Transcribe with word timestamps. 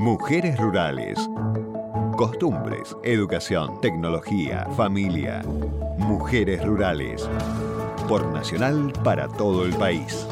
Mujeres 0.00 0.58
rurales. 0.58 1.18
Costumbres, 2.16 2.96
educación, 3.02 3.82
tecnología, 3.82 4.66
familia. 4.74 5.42
Mujeres 5.98 6.64
rurales. 6.64 7.28
Por 8.08 8.32
Nacional 8.32 8.94
para 9.04 9.28
todo 9.28 9.66
el 9.66 9.74
país. 9.74 10.26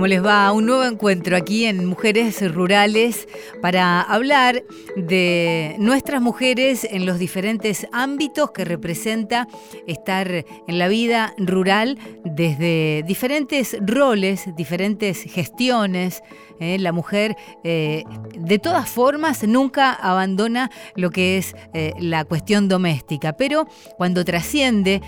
¿Cómo 0.00 0.08
les 0.08 0.24
va? 0.24 0.50
Un 0.52 0.64
nuevo 0.64 0.84
encuentro 0.84 1.36
aquí 1.36 1.66
en 1.66 1.84
Mujeres 1.84 2.40
Rurales 2.54 3.28
para 3.60 4.00
hablar 4.00 4.64
de 4.96 5.76
nuestras 5.78 6.22
mujeres 6.22 6.88
en 6.90 7.04
los 7.04 7.18
diferentes 7.18 7.86
ámbitos 7.92 8.50
que 8.50 8.64
representa 8.64 9.46
estar 9.86 10.26
en 10.32 10.78
la 10.78 10.88
vida 10.88 11.34
rural 11.36 11.98
desde 12.24 13.04
diferentes 13.06 13.76
roles, 13.82 14.48
diferentes 14.56 15.22
gestiones. 15.24 16.22
¿eh? 16.60 16.78
La 16.78 16.92
mujer, 16.92 17.36
eh, 17.62 18.04
de 18.38 18.58
todas 18.58 18.88
formas, 18.88 19.46
nunca 19.46 19.92
abandona 19.92 20.70
lo 20.96 21.10
que 21.10 21.36
es 21.36 21.54
eh, 21.74 21.92
la 21.98 22.24
cuestión 22.24 22.68
doméstica, 22.68 23.34
pero 23.34 23.66
cuando 23.98 24.24
trasciende 24.24 25.02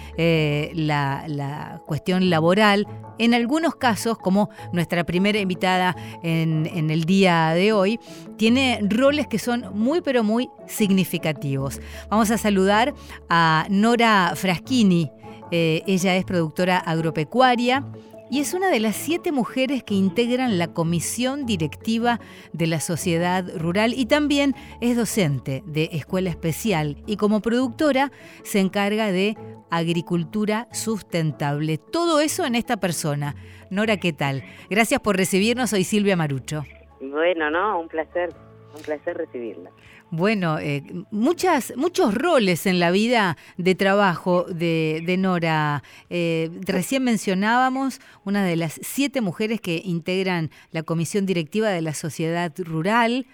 la, 0.75 1.25
la 1.29 1.81
cuestión 1.87 2.29
laboral, 2.29 2.87
en 3.19 3.35
algunos 3.35 3.77
casos, 3.77 4.19
como 4.19 4.51
nuestra 4.73 4.82
primera 5.05 5.39
invitada 5.39 5.97
en, 6.23 6.91
el 6.91 7.05
día 7.05 7.51
de 7.51 7.73
hoy, 7.73 7.99
tiene 8.37 8.81
roles 8.83 9.27
que 9.27 9.39
son 9.39 9.67
muy 9.75 10.01
pero 10.01 10.23
muy 10.23 10.49
significativos. 10.67 11.81
Vamos 12.11 12.31
a 12.31 12.39
saludar 12.39 12.95
a 13.29 13.67
Nora 13.69 14.33
Fraschini. 14.37 15.11
Eh, 15.51 15.83
ella 15.87 16.17
es 16.17 16.25
productora 16.25 16.79
agropecuaria 16.79 17.85
y 18.33 18.41
es 18.41 18.55
una 18.55 18.71
de 18.71 18.81
las 18.81 18.97
siete 18.97 19.31
mujeres 19.31 19.85
que 19.85 19.93
integran 19.93 20.57
la 20.57 20.73
comisión 20.73 21.45
directiva 21.45 22.19
de 22.55 22.67
la 22.67 22.81
sociedad 22.81 23.45
rural 23.59 23.93
y 23.95 24.07
también 24.07 24.55
es 24.81 24.97
docente 24.97 25.63
de 25.67 25.91
escuela 25.93 26.31
especial 26.31 26.97
y 27.07 27.19
como 27.19 27.43
productora 27.43 28.11
se 28.43 28.61
encarga 28.61 29.13
de 29.13 29.37
agricultura 29.71 30.67
sustentable. 30.73 31.77
Todo 31.77 32.21
eso 32.21 32.47
en 32.47 32.55
esta 32.55 32.79
persona. 32.79 33.35
Nora, 33.69 33.99
¿qué 33.99 34.15
tal? 34.15 34.43
Gracias 34.71 35.03
por 35.03 35.19
recibirnos. 35.19 35.69
Soy 35.69 35.85
Silvia 35.85 36.17
Marucho. 36.17 36.65
Bueno, 37.03 37.51
no, 37.51 37.81
un 37.81 37.89
placer, 37.89 38.31
un 38.75 38.81
placer 38.81 39.15
recibirla. 39.15 39.71
Bueno, 40.15 40.59
eh, 40.59 40.83
muchas, 41.11 41.75
muchos 41.75 42.15
roles 42.15 42.67
en 42.67 42.79
la 42.79 42.91
vida 42.91 43.39
de 43.57 43.75
trabajo 43.75 44.45
de, 44.45 45.17
Nora. 45.19 45.83
Eh, 46.11 46.51
recién 46.67 47.03
mencionábamos 47.03 47.99
una 48.27 48.45
de 48.45 48.57
las 48.57 48.75
siete 48.83 49.23
mujeres 49.23 49.63
que 49.63 49.81
integran 49.83 50.51
la 50.71 50.83
comisión 50.83 51.25
directiva 51.25 51.71
de 51.71 51.81
la 51.81 51.95
sociedad 51.95 52.53
rural. 52.59 53.25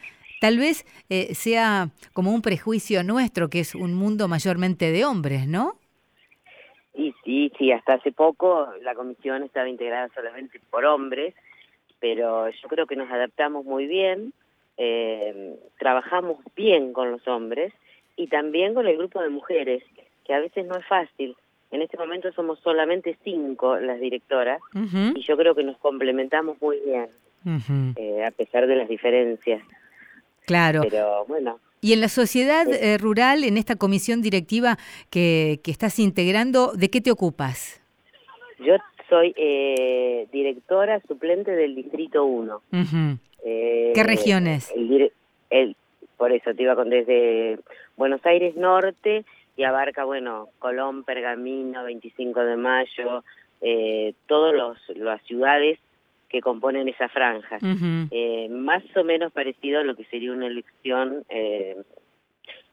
Tal 0.41 0.59
vez 0.59 0.87
eh, 1.11 1.35
sea 1.35 1.89
como 2.13 2.33
un 2.33 2.43
prejuicio 2.43 3.03
nuestro, 3.03 3.51
que 3.51 3.59
es 3.59 3.75
un 3.75 3.95
mundo 3.95 4.29
mayormente 4.29 4.93
de 4.93 5.05
hombres, 5.05 5.49
¿no? 5.49 5.73
Y 6.95 7.13
sí, 7.25 7.51
sí, 7.59 7.73
hasta 7.73 7.95
hace 7.95 8.13
poco 8.13 8.69
la 8.83 8.95
comisión 8.95 9.43
estaba 9.43 9.69
integrada 9.69 10.11
solamente 10.15 10.61
por 10.71 10.85
hombres, 10.85 11.35
pero 11.99 12.49
yo 12.49 12.69
creo 12.69 12.87
que 12.87 12.95
nos 12.95 13.11
adaptamos 13.11 13.65
muy 13.65 13.89
bien, 13.89 14.33
eh, 14.79 15.57
trabajamos 15.79 16.39
bien 16.57 16.93
con 16.93 17.11
los 17.11 17.27
hombres 17.29 17.73
y 18.17 18.29
también 18.29 18.75
con 18.75 18.87
el 18.87 18.97
grupo 18.97 19.21
de 19.21 19.29
mujeres, 19.29 19.83
que 20.25 20.35
a 20.35 20.41
veces 20.41 20.67
no 20.67 20.77
es 20.77 20.87
fácil. 20.87 21.37
En 21.71 21.83
este 21.83 21.99
momento 21.99 22.33
somos 22.33 22.59
solamente 22.61 23.19
cinco 23.23 23.77
las 23.77 24.01
directoras 24.01 24.61
y 24.73 25.21
yo 25.21 25.37
creo 25.37 25.55
que 25.55 25.65
nos 25.65 25.77
complementamos 25.79 26.61
muy 26.63 26.79
bien, 26.81 27.09
eh, 27.97 28.25
a 28.25 28.31
pesar 28.31 28.67
de 28.67 28.77
las 28.77 28.89
diferencias. 28.89 29.63
Claro. 30.47 30.81
Pero 30.89 31.27
bueno, 31.27 31.61
y 31.81 31.93
en 31.93 32.01
la 32.01 32.09
sociedad 32.09 32.67
eh, 32.69 32.99
rural, 32.99 33.45
en 33.45 33.57
esta 33.57 33.77
comisión 33.77 34.21
directiva 34.23 34.79
que, 35.11 35.61
que, 35.63 35.71
estás 35.71 35.99
integrando, 35.99 36.73
¿de 36.73 36.91
qué 36.91 37.01
te 37.01 37.11
ocupas? 37.11 37.81
Yo 38.59 38.75
soy 39.09 39.33
eh, 39.37 40.27
directora 40.33 41.01
suplente 41.07 41.53
del 41.53 41.75
Distrito 41.75 42.25
1. 42.25 42.63
Eh, 43.45 43.93
¿Qué 43.95 44.03
regiones? 44.03 44.73
El, 45.51 45.77
por 46.17 46.33
eso 46.33 46.55
te 46.55 46.63
iba 46.63 46.75
con 46.75 46.91
desde 46.91 47.59
Buenos 47.97 48.25
Aires 48.27 48.57
Norte 48.57 49.25
y 49.57 49.65
abarca, 49.65 50.05
bueno, 50.05 50.49
Colón, 50.59 51.05
Pergamino, 51.05 51.85
25 51.85 52.41
de 52.45 52.57
Mayo, 52.57 53.25
todas 54.27 54.79
las 54.95 55.23
ciudades 55.23 55.79
que 56.29 56.41
componen 56.41 56.89
esa 56.89 57.09
franja. 57.09 57.59
eh, 58.11 58.49
más 58.51 58.83
o 58.97 59.05
menos 59.05 59.33
parecido 59.33 59.81
a 59.81 59.85
lo 59.85 59.97
que 59.97 60.05
sería 60.05 60.33
una 60.33 60.47
elección, 60.47 61.25
eh, 61.29 61.77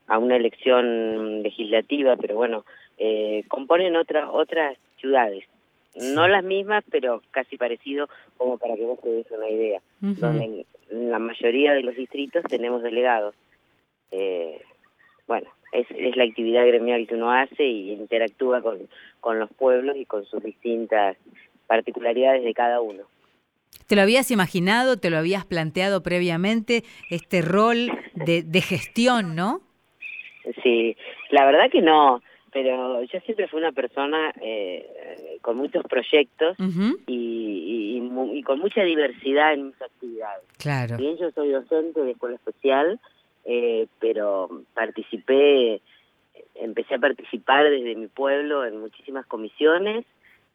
a 0.08 0.18
una 0.18 0.36
elección 0.36 1.42
legislativa, 1.42 2.16
pero 2.18 2.36
bueno, 2.36 2.66
eh, 2.98 3.44
componen 3.48 3.96
otra, 3.96 4.30
otras 4.30 4.78
ciudades. 5.00 5.46
No 5.96 6.28
las 6.28 6.44
mismas, 6.44 6.84
pero 6.92 7.22
casi 7.32 7.58
parecido 7.58 8.10
como 8.38 8.58
para 8.58 8.76
que 8.76 8.84
vos 8.84 9.00
te 9.02 9.10
des 9.10 9.32
una 9.32 9.50
idea. 9.50 9.82
Donde 10.02 10.66
en 10.90 11.12
la 11.12 11.20
mayoría 11.20 11.74
de 11.74 11.84
los 11.84 11.96
distritos 11.96 12.44
tenemos 12.50 12.84
delegados. 12.84 13.34
Eh, 14.12 14.62
bueno, 15.28 15.50
es, 15.72 15.88
es 15.90 16.16
la 16.16 16.26
actividad 16.26 16.68
gremial 16.68 17.08
que 17.08 17.16
uno 17.16 17.32
hace 17.32 17.64
y 17.64 17.92
interactúa 17.92 18.62
con, 18.62 18.88
con 19.20 19.40
los 19.40 19.50
pueblos 19.54 19.96
y 19.98 20.06
con 20.06 20.26
sus 20.26 20.44
distintas 20.44 21.18
particularidades 21.68 22.44
de 22.44 22.54
cada 22.54 22.82
uno. 22.82 23.04
¿Te 23.88 23.96
lo 23.96 24.02
habías 24.02 24.32
imaginado, 24.32 24.98
te 24.98 25.10
lo 25.10 25.18
habías 25.18 25.46
planteado 25.46 26.02
previamente, 26.02 26.84
este 27.10 27.42
rol 27.42 27.92
de, 28.14 28.42
de 28.44 28.62
gestión, 28.62 29.36
no? 29.36 29.62
Sí, 30.64 30.96
la 31.30 31.46
verdad 31.46 31.70
que 31.72 31.82
no, 31.82 32.22
pero 32.56 33.04
yo 33.04 33.20
siempre 33.20 33.50
fui 33.50 33.60
una 33.60 33.74
persona 33.74 34.32
eh, 34.40 35.40
con 35.42 35.58
muchos 35.58 35.84
proyectos 35.84 36.56
y, 37.06 38.02
y, 38.02 38.44
con 38.44 38.60
mucha 38.60 38.82
diversidad 38.84 39.54
en 39.56 39.68
mis 39.68 39.82
actividades. 39.82 40.46
Claro. 40.58 40.96
Bien, 40.96 41.18
yo 41.18 41.32
soy 41.32 41.50
docente 41.50 42.02
de 42.02 42.12
escuela 42.12 42.36
especial, 42.36 42.98
eh, 43.44 43.88
pero 44.00 44.50
participé, 44.74 45.82
empecé 46.54 46.96
a 46.96 47.00
participar 47.00 47.70
desde 47.70 47.94
mi 47.94 48.08
pueblo 48.08 48.64
en 48.64 48.80
muchísimas 48.80 49.26
comisiones, 49.26 50.06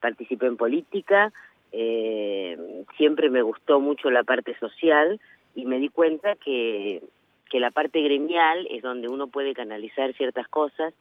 participé 0.00 0.46
en 0.46 0.56
política, 0.56 1.34
eh, 1.70 2.56
siempre 2.96 3.28
me 3.28 3.42
gustó 3.42 3.78
mucho 3.78 4.10
la 4.10 4.24
parte 4.24 4.58
social 4.58 5.20
y 5.54 5.66
me 5.66 5.78
di 5.78 5.90
cuenta 5.90 6.34
que, 6.36 7.02
que 7.50 7.60
la 7.60 7.70
parte 7.70 8.00
gremial 8.00 8.66
es 8.70 8.80
donde 8.80 9.08
uno 9.08 9.26
puede 9.26 9.52
canalizar 9.52 10.14
ciertas 10.14 10.48
cosas. 10.48 10.94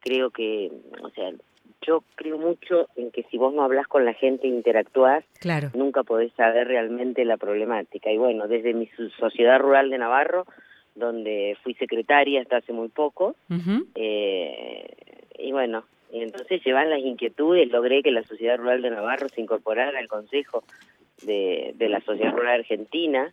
Creo 0.00 0.30
que, 0.30 0.70
o 1.02 1.10
sea, 1.10 1.32
yo 1.86 2.02
creo 2.16 2.38
mucho 2.38 2.88
en 2.96 3.10
que 3.10 3.24
si 3.24 3.38
vos 3.38 3.54
no 3.54 3.62
hablas 3.62 3.86
con 3.86 4.04
la 4.04 4.14
gente 4.14 4.46
e 4.46 4.50
interactúas, 4.50 5.24
claro. 5.40 5.70
nunca 5.74 6.02
podés 6.02 6.32
saber 6.34 6.68
realmente 6.68 7.24
la 7.24 7.36
problemática. 7.36 8.10
Y 8.10 8.18
bueno, 8.18 8.48
desde 8.48 8.74
mi 8.74 8.88
sociedad 9.18 9.58
rural 9.58 9.90
de 9.90 9.98
Navarro, 9.98 10.46
donde 10.94 11.56
fui 11.62 11.74
secretaria 11.74 12.42
hasta 12.42 12.58
hace 12.58 12.72
muy 12.72 12.88
poco, 12.88 13.36
eh, 13.94 14.90
y 15.38 15.52
bueno, 15.52 15.84
y 16.12 16.22
entonces 16.22 16.62
llevan 16.64 16.90
las 16.90 17.00
inquietudes, 17.00 17.70
logré 17.70 18.02
que 18.02 18.10
la 18.10 18.24
Sociedad 18.24 18.56
Rural 18.56 18.82
de 18.82 18.90
Navarro 18.90 19.28
se 19.28 19.40
incorporara 19.40 19.98
al 19.98 20.08
Consejo 20.08 20.64
de, 21.22 21.74
de 21.76 21.88
la 21.88 22.00
Sociedad 22.00 22.32
Rural 22.32 22.60
Argentina, 22.60 23.32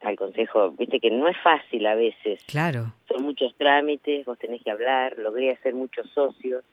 al 0.00 0.16
Consejo, 0.16 0.70
viste 0.72 1.00
que 1.00 1.10
no 1.10 1.28
es 1.28 1.36
fácil 1.42 1.86
a 1.86 1.94
veces. 1.94 2.42
Claro. 2.46 2.92
Son 3.08 3.22
muchos 3.22 3.54
trámites, 3.56 4.24
vos 4.24 4.38
tenés 4.38 4.62
que 4.62 4.70
hablar, 4.70 5.18
logré 5.18 5.50
hacer 5.50 5.74
muchos 5.74 6.08
socios, 6.10 6.64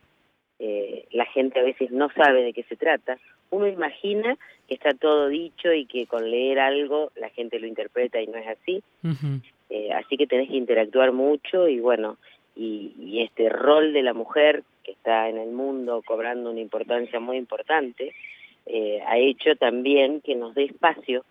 eh, 0.60 1.08
la 1.12 1.26
gente 1.26 1.60
a 1.60 1.64
veces 1.64 1.92
no 1.92 2.10
sabe 2.16 2.44
de 2.44 2.54
qué 2.54 2.64
se 2.64 2.76
trata. 2.76 3.18
Uno 3.50 3.68
imagina 3.68 4.38
que 4.68 4.76
está 4.76 4.94
todo 4.94 5.28
dicho 5.28 5.74
y 5.74 5.86
que 5.86 6.08
con 6.08 6.30
leer 6.30 6.60
algo 6.60 7.12
la 7.16 7.30
gente 7.30 7.60
lo 7.60 7.68
interpreta 7.68 8.22
y 8.22 8.28
no 8.28 8.38
es 8.38 8.48
así. 8.48 8.84
eh, 9.70 9.92
así 9.94 10.18
que 10.18 10.28
tenés 10.28 10.50
que 10.50 10.58
interactuar 10.58 11.12
mucho 11.12 11.68
y 11.68 11.80
bueno, 11.80 12.18
y, 12.56 12.94
y 13.00 13.22
este 13.22 13.50
rol 13.50 13.94
de 13.94 14.04
la 14.04 14.14
mujer 14.14 14.64
que 14.84 14.92
está 14.92 15.30
en 15.30 15.38
el 15.38 15.52
mundo 15.52 16.02
cobrando 16.06 16.52
una 16.52 16.60
importancia 16.60 17.20
muy 17.20 17.38
importante, 17.38 18.14
eh, 18.66 19.02
ha 19.06 19.18
hecho 19.18 19.56
también 19.56 20.22
que 20.22 20.36
nos 20.36 20.56
dé 20.56 20.66
espacio, 20.66 21.26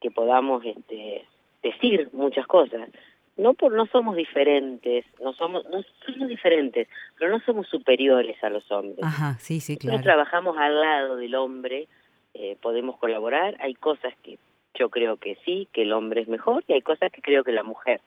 que 0.00 0.10
podamos 0.10 0.64
este, 0.64 1.24
decir 1.62 2.08
muchas 2.12 2.46
cosas. 2.46 2.88
No 3.36 3.54
por 3.54 3.72
no 3.72 3.86
somos 3.86 4.16
diferentes, 4.16 5.04
no 5.22 5.34
somos 5.34 5.64
no 5.70 5.82
somos 6.06 6.28
diferentes, 6.28 6.88
pero 7.18 7.30
no 7.30 7.40
somos 7.40 7.68
superiores 7.68 8.42
a 8.42 8.50
los 8.50 8.70
hombres. 8.70 8.98
Ajá, 9.02 9.36
sí, 9.38 9.60
sí, 9.60 9.76
claro. 9.76 9.98
Nosotros 9.98 10.14
trabajamos 10.14 10.56
al 10.58 10.80
lado 10.80 11.16
del 11.16 11.34
hombre, 11.34 11.88
eh, 12.34 12.56
podemos 12.62 12.96
colaborar. 12.96 13.56
Hay 13.60 13.74
cosas 13.74 14.14
que 14.22 14.38
yo 14.74 14.88
creo 14.88 15.16
que 15.16 15.36
sí, 15.44 15.68
que 15.72 15.82
el 15.82 15.92
hombre 15.92 16.22
es 16.22 16.28
mejor, 16.28 16.64
y 16.66 16.74
hay 16.74 16.82
cosas 16.82 17.12
que 17.12 17.20
creo 17.20 17.44
que 17.44 17.52
la 17.52 17.62
mujer. 17.62 18.00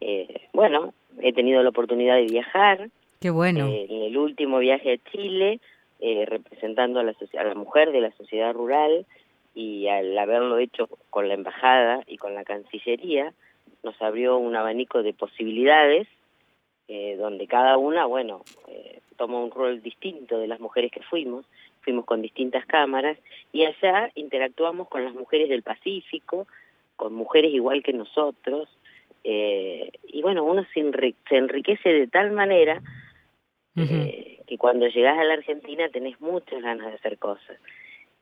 Eh, 0.00 0.48
bueno, 0.52 0.92
he 1.20 1.32
tenido 1.32 1.62
la 1.62 1.68
oportunidad 1.68 2.16
de 2.16 2.26
viajar, 2.26 2.90
Qué 3.20 3.28
bueno. 3.28 3.66
Eh, 3.66 3.86
en 3.88 4.02
el 4.02 4.16
último 4.16 4.58
viaje 4.58 4.94
a 4.94 5.10
Chile 5.10 5.60
eh, 6.00 6.24
representando 6.26 7.00
a 7.00 7.02
la, 7.02 7.12
a 7.38 7.44
la 7.44 7.54
mujer 7.54 7.92
de 7.92 8.00
la 8.00 8.10
sociedad 8.12 8.54
rural 8.54 9.04
y 9.54 9.88
al 9.88 10.16
haberlo 10.18 10.58
hecho 10.58 10.88
con 11.10 11.28
la 11.28 11.34
embajada 11.34 12.02
y 12.06 12.16
con 12.16 12.34
la 12.34 12.44
Cancillería, 12.44 13.32
nos 13.82 14.00
abrió 14.00 14.38
un 14.38 14.54
abanico 14.56 15.02
de 15.02 15.12
posibilidades 15.12 16.06
eh, 16.88 17.16
donde 17.16 17.46
cada 17.46 17.78
una, 17.78 18.06
bueno, 18.06 18.42
eh, 18.68 19.00
toma 19.16 19.38
un 19.38 19.50
rol 19.50 19.82
distinto 19.82 20.38
de 20.38 20.48
las 20.48 20.60
mujeres 20.60 20.90
que 20.90 21.02
fuimos, 21.02 21.46
fuimos 21.82 22.04
con 22.04 22.22
distintas 22.22 22.66
cámaras 22.66 23.18
y 23.52 23.64
allá 23.64 24.10
interactuamos 24.14 24.88
con 24.88 25.04
las 25.04 25.14
mujeres 25.14 25.48
del 25.48 25.62
Pacífico, 25.62 26.46
con 26.96 27.14
mujeres 27.14 27.52
igual 27.52 27.82
que 27.82 27.92
nosotros, 27.92 28.68
eh, 29.24 29.90
y 30.06 30.22
bueno, 30.22 30.44
uno 30.44 30.66
se, 30.72 30.80
enriquece 30.80 31.88
de 31.88 32.06
tal 32.06 32.32
manera 32.32 32.80
eh, 33.76 34.40
que 34.46 34.58
cuando 34.58 34.86
llegas 34.88 35.18
a 35.18 35.24
la 35.24 35.34
Argentina 35.34 35.88
tenés 35.90 36.20
muchas 36.20 36.62
ganas 36.62 36.86
de 36.86 36.94
hacer 36.94 37.18
cosas. 37.18 37.58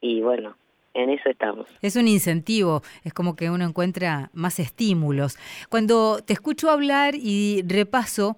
Y 0.01 0.21
bueno, 0.21 0.57
en 0.99 1.11
eso 1.11 1.31
estamos. 1.31 1.67
Es 1.81 1.97
un 1.97 2.09
incentivo, 2.09 2.83
es 3.05 3.15
como 3.15 3.37
que 3.37 3.51
uno 3.51 3.65
encuentra 3.65 4.31
más 4.33 4.59
estímulos. 4.59 5.39
Cuando 5.69 6.21
te 6.25 6.33
escucho 6.33 6.71
hablar 6.71 7.15
y 7.15 7.63
repaso 7.67 8.37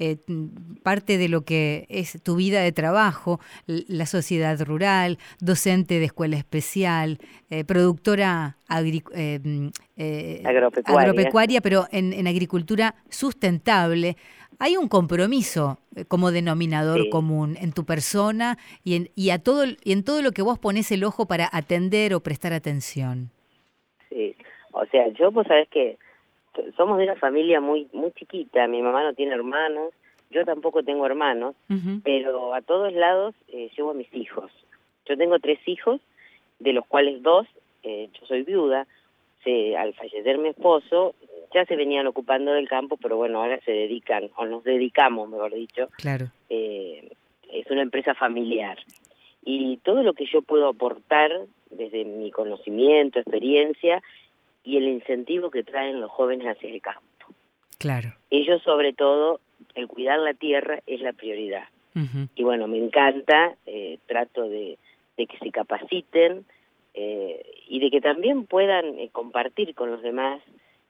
eh, 0.00 0.16
parte 0.82 1.18
de 1.18 1.28
lo 1.28 1.42
que 1.42 1.86
es 1.88 2.20
tu 2.22 2.34
vida 2.36 2.62
de 2.62 2.72
trabajo, 2.72 3.38
la 3.66 4.06
sociedad 4.06 4.60
rural, 4.62 5.18
docente 5.40 6.00
de 6.00 6.06
escuela 6.06 6.36
especial, 6.36 7.18
eh, 7.50 7.64
productora 7.64 8.56
eh, 8.68 9.70
agropecuaria. 10.44 11.60
pero 11.60 11.86
en, 11.92 12.12
en 12.12 12.26
agricultura 12.26 12.96
sustentable 13.10 14.16
hay 14.60 14.76
un 14.76 14.88
compromiso 14.88 15.78
eh, 15.96 16.04
como 16.04 16.30
denominador 16.30 17.08
común 17.08 17.56
en 17.60 17.72
tu 17.72 17.84
persona 17.84 18.58
y 18.84 18.94
en, 18.94 19.08
y, 19.16 19.30
a 19.30 19.38
todo, 19.38 19.64
y 19.84 19.92
en 19.92 20.04
todo 20.04 20.22
lo 20.22 20.32
que 20.32 20.42
vos 20.42 20.58
pones 20.58 20.92
el 20.92 21.02
ojo 21.02 21.26
para 21.26 21.48
atender 21.50 22.14
o 22.14 22.20
prestar 22.20 22.52
atención. 22.52 23.30
Sí, 24.10 24.36
o 24.72 24.84
sea, 24.86 25.08
yo 25.14 25.32
pues 25.32 25.46
sabes 25.48 25.68
que 25.68 25.98
somos 26.76 26.98
de 26.98 27.04
una 27.04 27.16
familia 27.16 27.60
muy 27.60 27.88
muy 27.92 28.12
chiquita, 28.12 28.66
mi 28.66 28.82
mamá 28.82 29.04
no 29.04 29.14
tiene 29.14 29.34
hermanos, 29.34 29.92
yo 30.30 30.44
tampoco 30.44 30.82
tengo 30.82 31.06
hermanos, 31.06 31.56
pero 32.04 32.54
a 32.54 32.62
todos 32.62 32.92
lados 32.92 33.34
eh, 33.48 33.70
llevo 33.76 33.90
a 33.90 33.94
mis 33.94 34.12
hijos. 34.14 34.50
Yo 35.06 35.16
tengo 35.16 35.40
tres 35.40 35.58
hijos, 35.66 36.00
de 36.60 36.72
los 36.72 36.86
cuales 36.86 37.20
dos, 37.22 37.48
eh, 37.82 38.08
yo 38.18 38.26
soy 38.26 38.42
viuda, 38.42 38.86
se, 39.42 39.76
al 39.76 39.92
fallecer 39.94 40.38
mi 40.38 40.50
esposo, 40.50 41.14
ya 41.52 41.64
se 41.64 41.74
venían 41.74 42.06
ocupando 42.06 42.52
del 42.52 42.68
campo, 42.68 42.96
pero 42.96 43.16
bueno, 43.16 43.42
ahora 43.42 43.58
se 43.64 43.72
dedican, 43.72 44.30
o 44.36 44.46
nos 44.46 44.62
dedicamos, 44.62 45.28
mejor 45.28 45.52
dicho. 45.52 45.88
Claro. 45.96 46.26
Eh, 46.48 47.10
es 47.52 47.68
una 47.68 47.82
empresa 47.82 48.14
familiar. 48.14 48.78
Y 49.44 49.78
todo 49.78 50.04
lo 50.04 50.12
que 50.12 50.26
yo 50.26 50.42
puedo 50.42 50.68
aportar 50.68 51.32
desde 51.70 52.04
mi 52.04 52.30
conocimiento, 52.30 53.18
experiencia 53.18 54.00
y 54.64 54.76
el 54.76 54.88
incentivo 54.88 55.50
que 55.50 55.62
traen 55.62 56.00
los 56.00 56.10
jóvenes 56.10 56.46
hacia 56.46 56.70
el 56.70 56.80
campo. 56.80 57.02
Claro. 57.78 58.14
Ellos, 58.30 58.62
sobre 58.62 58.92
todo, 58.92 59.40
el 59.74 59.88
cuidar 59.88 60.18
la 60.18 60.34
tierra 60.34 60.80
es 60.86 61.00
la 61.00 61.12
prioridad. 61.12 61.64
Y 62.36 62.44
bueno, 62.44 62.68
me 62.68 62.78
encanta, 62.78 63.56
eh, 63.66 63.98
trato 64.06 64.48
de, 64.48 64.78
de 65.16 65.26
que 65.26 65.36
se 65.38 65.50
capaciten 65.50 66.44
eh, 66.94 67.42
y 67.68 67.80
de 67.80 67.90
que 67.90 68.00
también 68.00 68.46
puedan 68.46 68.98
eh, 68.98 69.10
compartir 69.12 69.74
con 69.74 69.90
los 69.90 70.00
demás 70.00 70.40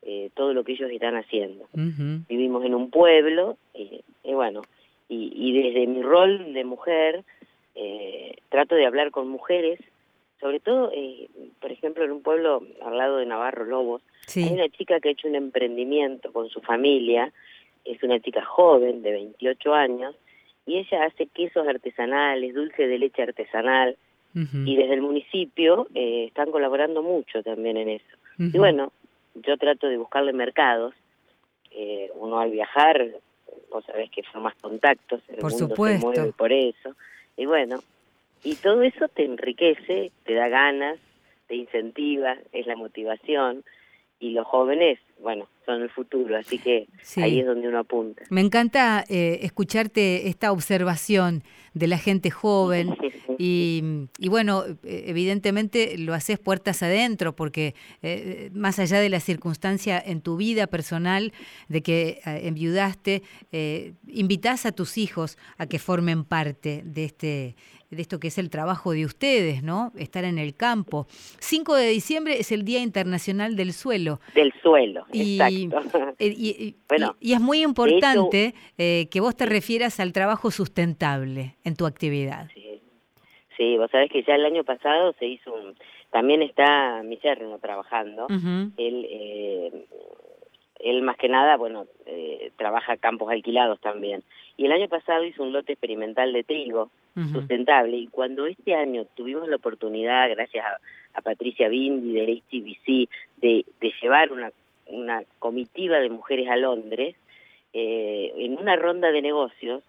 eh, 0.03 0.31
todo 0.35 0.55
lo 0.55 0.65
que 0.65 0.73
ellos 0.73 0.91
están 0.91 1.15
haciendo. 1.17 1.69
Vivimos 1.75 2.65
en 2.65 2.75
un 2.75 2.91
pueblo 2.91 3.59
y, 3.75 4.03
bueno, 4.33 4.63
y, 5.09 5.53
desde 5.63 5.87
mi 5.87 6.03
rol 6.03 6.55
de 6.55 6.65
mujer 6.65 7.25
eh, 7.75 8.37
trato 8.49 8.77
de 8.77 8.87
hablar 8.87 9.11
con 9.11 9.29
mujeres, 9.29 9.79
sobre 10.41 10.61
todo, 10.61 10.91
eh, 10.95 11.29
por 11.61 11.71
ejemplo, 11.71 12.05
en 12.05 12.13
un 12.13 12.23
pueblo 12.23 12.63
al 12.83 12.97
lado 12.97 13.19
de 13.19 13.27
Navarro 13.27 13.65
Lobos, 13.65 14.03
hay 14.35 14.53
una 14.53 14.69
chica 14.69 15.01
que 15.01 15.09
ha 15.09 15.13
hecho 15.13 15.29
un 15.29 15.35
emprendimiento 15.35 16.33
con 16.33 16.49
su 16.49 16.61
familia, 16.61 17.33
es 17.85 18.03
una 18.03 18.21
chica 18.21 18.45
joven 18.45 19.03
de 19.03 19.13
28 19.13 19.75
años, 19.75 20.15
y 20.67 20.79
ella 20.79 21.05
hace 21.05 21.27
quesos 21.27 21.67
artesanales, 21.67 22.55
dulce 22.55 22.87
de 22.87 22.99
leche 22.99 23.23
artesanal, 23.23 23.97
y 24.33 24.77
desde 24.77 24.95
el 24.95 25.03
municipio 25.03 25.89
están 25.93 26.53
colaborando 26.53 27.03
mucho 27.03 27.43
también 27.43 27.77
en 27.77 27.89
eso. 27.89 28.17
Y 28.39 28.57
bueno, 28.59 28.93
yo 29.35 29.57
trato 29.57 29.89
de 29.89 29.97
buscarle 29.97 30.33
mercados. 30.33 30.95
Eh, 31.73 32.11
uno 32.15 32.41
al 32.41 32.51
viajar, 32.51 33.09
vos 33.71 33.85
sabés 33.85 34.11
que 34.11 34.23
formas 34.25 34.55
contactos, 34.61 35.21
el 35.29 35.37
por 35.37 35.51
mundo 35.51 35.69
supuesto. 35.69 36.13
se 36.13 36.21
mueve 36.21 36.33
por 36.33 36.53
eso. 36.53 36.97
Y 37.37 37.47
bueno, 37.47 37.81
y 38.43 38.55
todo 38.57 38.83
eso 38.83 39.09
te 39.09 39.25
enriquece, 39.25 40.13
te 40.25 40.35
da 40.35 40.49
ganas, 40.49 40.99
te 41.47 41.57
incentiva, 41.57 42.37
es 42.53 42.67
la 42.67 42.77
motivación. 42.77 43.65
Y 44.19 44.31
los 44.31 44.47
jóvenes, 44.47 44.99
bueno, 45.21 45.49
son 45.67 45.83
el 45.83 45.91
futuro, 45.91 46.37
así 46.37 46.59
que 46.59 46.89
ahí 47.17 47.41
es 47.41 47.47
donde 47.47 47.69
uno 47.69 47.79
apunta. 47.79 48.23
Me 48.31 48.41
encanta 48.41 49.05
eh, 49.09 49.41
escucharte 49.43 50.29
esta 50.29 50.53
observación 50.53 51.43
de 51.75 51.87
la 51.87 51.99
gente 51.99 52.31
joven 52.31 52.97
y, 53.39 54.29
bueno, 54.29 54.65
evidentemente 54.83 55.97
lo 55.99 56.15
haces 56.15 56.39
puertas 56.39 56.83
adentro 56.83 57.35
porque 57.35 57.75
eh, 58.03 58.51
más 58.53 58.79
allá 58.79 59.01
de 59.01 59.09
la 59.09 59.21
circunstancia 59.21 60.03
en 60.05 60.21
tu 60.21 60.37
vida 60.37 60.67
personal 60.67 61.33
de 61.69 61.83
que 61.83 62.21
eh, 62.27 62.41
enviudaste, 62.45 63.23
eh, 63.53 63.95
invitas 64.09 64.67
a 64.67 64.73
tus 64.73 64.99
hijos 64.99 65.39
a 65.59 65.67
que 65.67 65.79
formen 65.79 66.25
parte 66.25 66.83
de 66.85 67.05
este 67.05 67.55
de 67.91 68.03
esto 68.03 68.21
que 68.21 68.29
es 68.29 68.39
el 68.39 68.51
trabajo 68.51 68.93
de 68.93 69.05
ustedes, 69.05 69.65
¿no? 69.65 69.93
Estar 69.97 70.25
en 70.25 70.39
el 70.39 70.55
campo. 70.55 71.07
5 71.41 71.75
de 71.75 71.89
diciembre 71.89 72.39
es 72.39 72.53
el 72.53 72.65
Día 72.65 72.81
Internacional 72.81 73.57
del 73.57 73.73
Suelo. 73.73 74.21
Del 74.33 74.53
suelo, 74.63 75.07
exacto. 75.13 76.15
Y, 76.19 76.77
bueno, 76.89 77.17
y, 77.21 77.33
es 77.33 77.41
muy 77.41 77.63
importante 77.63 78.55
que 78.77 79.21
vos 79.21 79.37
te 79.37 79.47
refieras 79.47 80.01
al 80.01 80.13
trabajo 80.13 80.51
sustentable 80.51 81.57
en 81.65 81.77
tu 81.77 81.87
actividad. 81.87 82.49
Sí, 82.55 82.81
sí, 83.57 83.77
vos 83.77 83.91
sabés 83.91 84.11
que 84.11 84.23
ya 84.23 84.35
el 84.35 84.45
año 84.47 84.65
pasado 84.65 85.15
se 85.19 85.27
hizo 85.27 85.53
un... 85.53 85.75
También 86.11 86.43
está 86.43 87.03
mi 87.05 87.19
yerno 87.19 87.59
trabajando. 87.59 88.27
Él, 88.29 89.07
eh, 89.09 89.87
él 90.81 91.03
más 91.03 91.17
que 91.17 91.29
nada, 91.29 91.57
bueno, 91.57 91.87
eh, 92.07 92.51
trabaja 92.57 92.97
campos 92.97 93.31
alquilados 93.31 93.81
también. 93.81 94.23
Y 94.57 94.67
el 94.67 94.73
año 94.73 94.89
pasado 94.89 95.25
hizo 95.25 95.43
un 95.43 95.53
lote 95.53 95.73
experimental 95.73 96.33
de 96.33 96.43
trigo 96.43 96.91
sustentable. 97.33 97.97
Y 97.97 98.07
cuando 98.09 98.47
este 98.47 98.75
año 98.75 99.05
tuvimos 99.15 99.49
la 99.49 99.57
oportunidad, 99.57 100.29
gracias 100.31 100.65
a, 100.67 101.23
Patricia 101.23 101.69
Bindi 101.69 102.13
del 102.13 102.43
HTBC, 102.43 103.09
de, 103.43 103.65
de 103.81 103.93
llevar 104.01 104.33
una, 104.33 104.51
una 104.91 105.23
comitiva 105.39 105.99
de 105.99 106.11
mujeres 106.11 106.49
a 106.49 106.57
Londres, 106.57 107.17
eh, 107.73 108.33
en 108.37 108.59
una 108.59 108.77
ronda 108.77 109.13
de 109.13 109.23
negocios, 109.23 109.83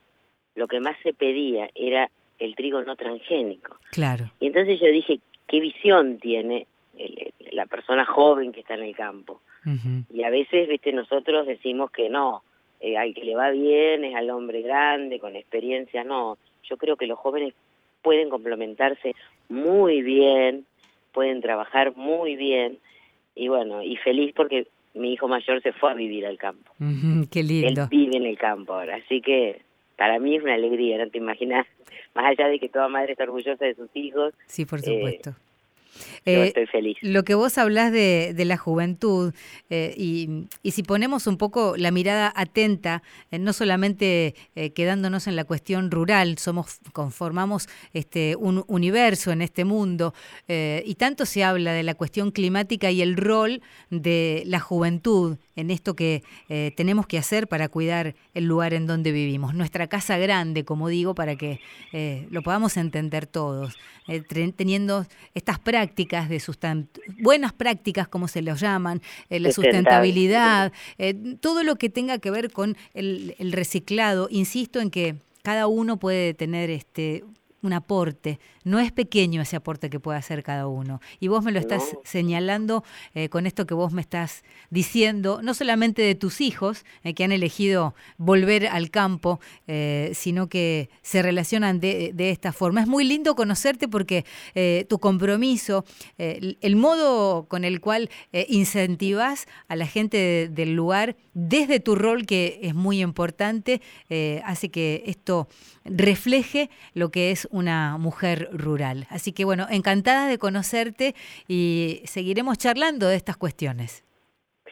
lo 0.55 0.67
que 0.67 0.79
más 0.79 0.97
se 1.03 1.13
pedía 1.13 1.69
era 1.75 2.09
el 2.39 2.55
trigo 2.55 2.81
no 2.83 2.95
transgénico. 2.95 3.77
Claro. 3.91 4.31
Y 4.39 4.47
entonces 4.47 4.79
yo 4.79 4.87
dije, 4.87 5.19
¿qué 5.47 5.59
visión 5.59 6.17
tiene 6.19 6.67
la 7.51 7.65
persona 7.65 8.05
joven 8.05 8.51
que 8.51 8.61
está 8.61 8.75
en 8.75 8.83
el 8.83 8.95
campo? 8.95 9.41
Y 10.11 10.23
a 10.23 10.29
veces, 10.31 10.67
viste, 10.67 10.91
nosotros 10.91 11.45
decimos 11.45 11.91
que 11.91 12.09
no, 12.09 12.41
eh, 12.79 12.97
al 12.97 13.13
que 13.13 13.23
le 13.23 13.35
va 13.35 13.51
bien 13.51 14.03
es 14.03 14.15
al 14.15 14.31
hombre 14.31 14.61
grande, 14.63 15.19
con 15.19 15.35
experiencia, 15.35 16.03
no. 16.03 16.39
Yo 16.63 16.77
creo 16.77 16.95
que 16.95 17.05
los 17.05 17.19
jóvenes 17.19 17.53
pueden 18.01 18.29
complementarse 18.29 19.15
muy 19.49 20.01
bien, 20.01 20.65
pueden 21.11 21.41
trabajar 21.41 21.95
muy 21.95 22.35
bien, 22.35 22.79
y 23.35 23.47
bueno, 23.49 23.83
y 23.83 23.97
feliz 23.97 24.33
porque 24.35 24.67
mi 24.93 25.13
hijo 25.13 25.27
mayor 25.27 25.61
se 25.61 25.73
fue 25.73 25.91
a 25.91 25.93
vivir 25.93 26.25
al 26.25 26.37
campo. 26.37 26.71
qué 27.31 27.43
lindo. 27.43 27.83
Él 27.83 27.87
vive 27.89 28.17
en 28.17 28.25
el 28.25 28.37
campo 28.37 28.73
ahora, 28.73 28.97
así 28.97 29.21
que 29.21 29.61
para 29.97 30.19
mí 30.19 30.35
es 30.35 30.43
una 30.43 30.55
alegría, 30.55 30.97
no 30.97 31.09
te 31.09 31.17
imaginas, 31.17 31.67
más 32.15 32.25
allá 32.25 32.47
de 32.47 32.59
que 32.59 32.69
toda 32.69 32.87
madre 32.87 33.11
está 33.11 33.23
orgullosa 33.23 33.65
de 33.65 33.75
sus 33.75 33.89
hijos. 33.93 34.33
Sí, 34.47 34.65
por 34.65 34.81
supuesto. 34.81 35.31
Eh, 35.31 35.50
estoy 36.25 36.65
feliz. 36.67 36.97
Lo 37.01 37.23
que 37.23 37.35
vos 37.35 37.57
hablás 37.57 37.91
de, 37.91 38.33
la 38.45 38.57
juventud, 38.57 39.33
eh, 39.69 39.93
y, 39.97 40.47
si 40.71 40.83
ponemos 40.83 41.27
un 41.27 41.37
poco 41.37 41.75
la 41.77 41.91
mirada 41.91 42.31
atenta, 42.35 43.03
eh, 43.31 43.39
no 43.39 43.53
solamente 43.53 44.35
quedándonos 44.73 45.27
en 45.27 45.35
la 45.35 45.43
cuestión 45.43 45.91
rural, 45.91 46.37
somos 46.37 46.79
conformamos 46.93 47.67
este, 47.93 48.35
un 48.35 48.63
universo 48.67 49.31
en 49.31 49.41
este 49.41 49.65
mundo, 49.65 50.13
y 50.47 50.95
tanto 50.95 51.25
se 51.25 51.43
habla 51.43 51.73
de 51.73 51.83
la 51.83 51.95
cuestión 51.95 52.31
climática 52.31 52.91
y 52.91 53.01
el 53.01 53.17
rol 53.17 53.61
de 53.89 54.43
la 54.45 54.59
juventud 54.59 55.37
en 55.55 55.71
esto 55.71 55.95
que 55.95 56.23
tenemos 56.75 57.07
que 57.07 57.17
hacer 57.17 57.47
para 57.47 57.69
cuidar 57.69 58.15
el 58.33 58.45
lugar 58.45 58.73
en 58.73 58.87
donde 58.87 59.11
vivimos, 59.11 59.53
nuestra 59.53 59.87
casa 59.87 60.17
grande, 60.17 60.63
como 60.65 60.87
digo, 60.87 61.15
para 61.15 61.35
que 61.35 61.59
lo 62.29 62.41
podamos 62.41 62.77
entender 62.77 63.27
todos, 63.27 63.75
teniendo 64.55 65.05
estas 65.33 65.59
prácticas 65.59 65.80
de 66.29 66.39
buenas 67.19 67.53
prácticas, 67.53 68.07
como 68.07 68.27
se 68.27 68.41
los 68.41 68.59
llaman, 68.59 69.01
eh, 69.29 69.39
la 69.39 69.51
sustentabilidad, 69.51 70.71
eh, 70.97 71.13
todo 71.39 71.63
lo 71.63 71.75
que 71.75 71.89
tenga 71.89 72.19
que 72.19 72.31
ver 72.31 72.51
con 72.51 72.77
el, 72.93 73.35
reciclado. 73.51 74.27
Insisto 74.29 74.79
en 74.79 74.91
que 74.91 75.15
cada 75.43 75.67
uno 75.67 75.97
puede 75.97 76.33
tener 76.33 76.69
este 76.69 77.23
un 77.61 77.73
aporte. 77.73 78.39
No 78.63 78.79
es 78.79 78.91
pequeño 78.91 79.41
ese 79.41 79.55
aporte 79.55 79.89
que 79.89 79.99
puede 79.99 80.17
hacer 80.17 80.43
cada 80.43 80.67
uno. 80.67 81.01
Y 81.19 81.27
vos 81.27 81.43
me 81.43 81.51
lo 81.51 81.59
estás 81.59 81.95
señalando 82.03 82.83
eh, 83.13 83.29
con 83.29 83.45
esto 83.45 83.65
que 83.65 83.73
vos 83.73 83.91
me 83.91 84.01
estás 84.01 84.43
diciendo, 84.69 85.41
no 85.43 85.53
solamente 85.53 86.01
de 86.01 86.15
tus 86.15 86.41
hijos, 86.41 86.85
eh, 87.03 87.13
que 87.13 87.23
han 87.23 87.31
elegido 87.31 87.95
volver 88.17 88.67
al 88.67 88.89
campo, 88.89 89.39
eh, 89.67 90.11
sino 90.13 90.47
que 90.47 90.89
se 91.01 91.21
relacionan 91.21 91.79
de, 91.79 92.13
esta 92.17 92.53
forma. 92.53 92.81
Es 92.81 92.87
muy 92.87 93.03
lindo 93.03 93.35
conocerte 93.35 93.87
porque 93.87 94.25
tu 94.87 94.99
compromiso, 94.99 95.85
el 96.17 96.75
modo 96.75 97.45
con 97.47 97.63
el 97.65 97.81
cual 97.81 98.09
incentivas 98.47 99.47
a 99.67 99.75
la 99.75 99.87
gente 99.87 100.49
del 100.49 100.75
lugar 100.75 101.15
desde 101.33 101.79
tu 101.79 101.95
rol, 101.95 102.25
que 102.25 102.59
es 102.61 102.75
muy 102.75 103.01
importante, 103.01 103.81
hace 104.45 104.69
que 104.69 105.03
esto 105.07 105.47
refleje 105.83 106.69
lo 106.93 107.09
que 107.09 107.31
es 107.31 107.47
una 107.51 107.97
mujer 107.97 108.49
rural. 108.51 109.05
Así 109.09 109.31
que 109.31 109.45
bueno, 109.45 109.67
encantada 109.69 110.27
de 110.27 110.37
conocerte 110.37 111.15
y 111.47 112.01
seguiremos 112.05 112.57
charlando 112.57 113.07
de 113.07 113.15
estas 113.15 113.37
cuestiones. 113.37 114.03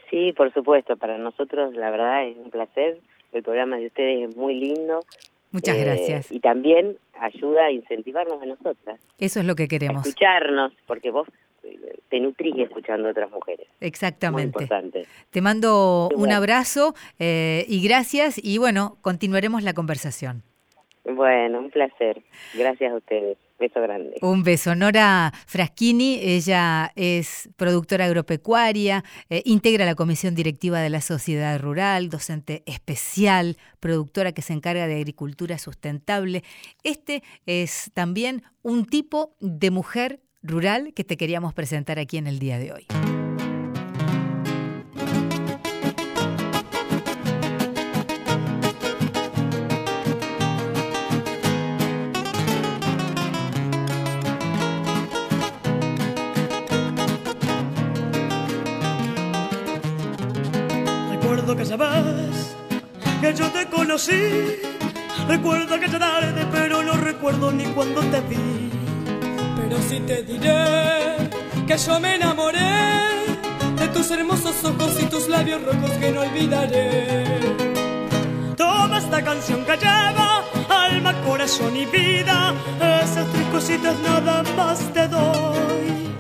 Sí, 0.10 0.34
por 0.34 0.54
supuesto, 0.54 0.98
para 0.98 1.18
nosotros 1.18 1.74
la 1.76 1.92
verdad 1.92 2.26
es 2.26 2.38
un 2.38 2.50
placer, 2.50 3.00
el 3.32 3.44
programa 3.44 3.78
de 3.78 3.88
ustedes 3.88 4.30
es 4.30 4.36
muy 4.36 4.56
lindo. 4.56 5.02
Muchas 5.52 5.78
eh, 5.78 5.84
gracias. 5.84 6.32
Y 6.32 6.40
también 6.40 6.98
ayuda 7.20 7.66
a 7.66 7.72
incentivarnos 7.72 8.42
a 8.42 8.46
nosotras. 8.46 9.00
Eso 9.18 9.40
es 9.40 9.46
lo 9.46 9.56
que 9.56 9.68
queremos. 9.68 10.06
escucharnos, 10.06 10.74
porque 10.88 11.12
vos 11.12 11.28
te 12.10 12.20
nutrís 12.20 12.58
escuchando 12.58 13.08
a 13.08 13.12
otras 13.12 13.32
mujeres. 13.32 13.68
Exactamente. 13.80 14.68
Te 15.30 15.42
mando 15.42 16.10
un 16.16 16.32
abrazo 16.32 16.96
eh, 17.20 17.66
y 17.68 17.84
gracias 17.84 18.44
y 18.44 18.58
bueno, 18.58 18.98
continuaremos 19.02 19.64
la 19.64 19.74
conversación. 19.74 20.44
Bueno, 21.06 21.60
un 21.60 21.70
placer. 21.72 22.22
Gracias 22.54 22.92
a 22.92 22.96
ustedes. 22.96 23.38
Beso 23.60 23.82
grande. 23.82 24.16
Un 24.22 24.44
beso. 24.44 24.74
Nora 24.74 25.34
Fraschini, 25.46 26.20
ella 26.22 26.92
es 26.96 27.50
productora 27.58 28.06
agropecuaria, 28.06 29.04
eh, 29.30 29.42
integra 29.44 29.86
la 29.86 29.96
comisión 29.96 30.34
directiva 30.34 30.80
de 30.80 30.90
la 30.90 31.02
sociedad 31.02 31.60
rural, 31.60 32.10
docente 32.10 32.64
especial, 32.66 33.58
productora 33.82 34.32
que 34.32 34.42
se 34.42 34.54
encarga 34.54 34.88
de 34.88 34.96
agricultura 34.96 35.58
sustentable. 35.58 36.44
Este 36.84 37.22
es 37.46 37.92
también 37.94 38.44
un 38.62 38.86
tipo 38.86 39.36
de 39.42 39.72
mujer 39.72 40.22
rural 40.42 40.94
que 40.94 41.04
te 41.04 41.18
queríamos 41.18 41.54
presentar 41.54 42.00
aquí 42.00 42.18
en 42.18 42.28
el 42.28 42.40
día 42.40 42.58
de 42.60 42.72
hoy. 42.72 42.88
Que 61.56 61.66
sabes 61.66 62.56
que 63.22 63.34
yo 63.34 63.50
te 63.52 63.66
conocí. 63.68 64.56
Recuerdo 65.28 65.76
aquella 65.76 66.00
tarde, 66.00 66.46
pero 66.52 66.84
no 66.84 66.94
recuerdo 66.94 67.52
ni 67.52 67.66
cuando 67.66 68.02
te 68.02 68.22
vi. 68.22 68.70
Pero 69.58 69.78
sí 69.88 70.00
te 70.02 70.24
diré 70.24 71.30
que 71.66 71.78
yo 71.78 72.00
me 72.00 72.16
enamoré 72.16 72.60
de 73.80 73.88
tus 73.90 74.12
hermosos 74.12 74.64
ojos 74.64 75.02
y 75.02 75.06
tus 75.06 75.28
labios 75.28 75.64
rojos 75.64 75.92
que 75.92 76.12
no 76.12 76.22
olvidaré. 76.22 77.26
Toma 78.56 79.00
esta 79.00 79.24
canción 79.24 79.66
que 79.66 79.78
lleva 79.78 80.44
alma, 80.70 81.14
corazón 81.26 81.76
y 81.76 81.86
vida. 81.86 82.54
Esas 83.04 83.28
tres 83.32 83.48
cositas 83.52 83.96
nada 84.00 84.44
más 84.56 84.80
te 84.94 85.08
doy. 85.08 86.14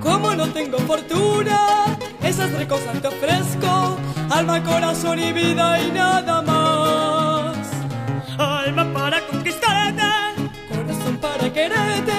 Como 0.00 0.34
no 0.34 0.48
tengo 0.48 0.78
fortuna, 0.78 1.96
esas 2.22 2.50
tres 2.50 2.66
cosas 2.66 3.00
te 3.00 3.08
ofrezco 3.08 3.98
alma, 4.30 4.62
corazón 4.62 5.18
y 5.18 5.32
vida 5.32 5.80
y 5.80 5.90
nada 5.90 6.42
más. 6.42 7.56
Alma 8.38 8.84
para 8.92 9.20
conquistarte, 9.26 10.02
corazón 10.68 11.16
para 11.18 11.52
quererte 11.52 12.12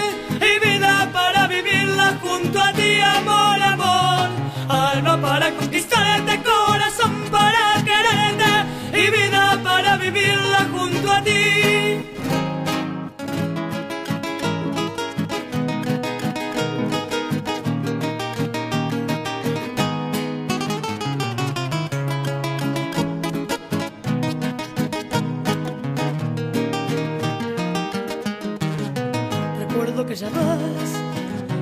y 0.49 0.65
vida 0.65 1.09
para 1.11 1.47
vivirla 1.47 2.17
junto 2.21 2.61
a 2.61 2.71
ti, 2.73 2.99
amor, 3.01 3.61
amor. 3.61 4.29
Alma 4.69 5.17
para 5.21 5.51
conquistarte, 5.51 6.41
corazón 6.43 7.13
para 7.31 7.83
quererte 7.83 8.51
y 8.93 9.11
vida 9.11 9.59
para 9.63 9.97
vivirla 9.97 10.67
junto 10.71 11.11
a 11.11 11.21
ti. 11.21 12.16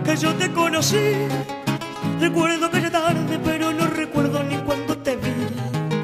Que 0.05 0.15
yo 0.15 0.33
te 0.35 0.49
conocí. 0.53 1.27
Recuerdo 2.21 2.71
que 2.71 2.77
era 2.77 2.89
tarde, 2.89 3.37
pero 3.43 3.73
no 3.73 3.85
recuerdo 3.87 4.43
ni 4.43 4.55
cuando 4.59 4.97
te 4.97 5.17
vi. 5.17 5.33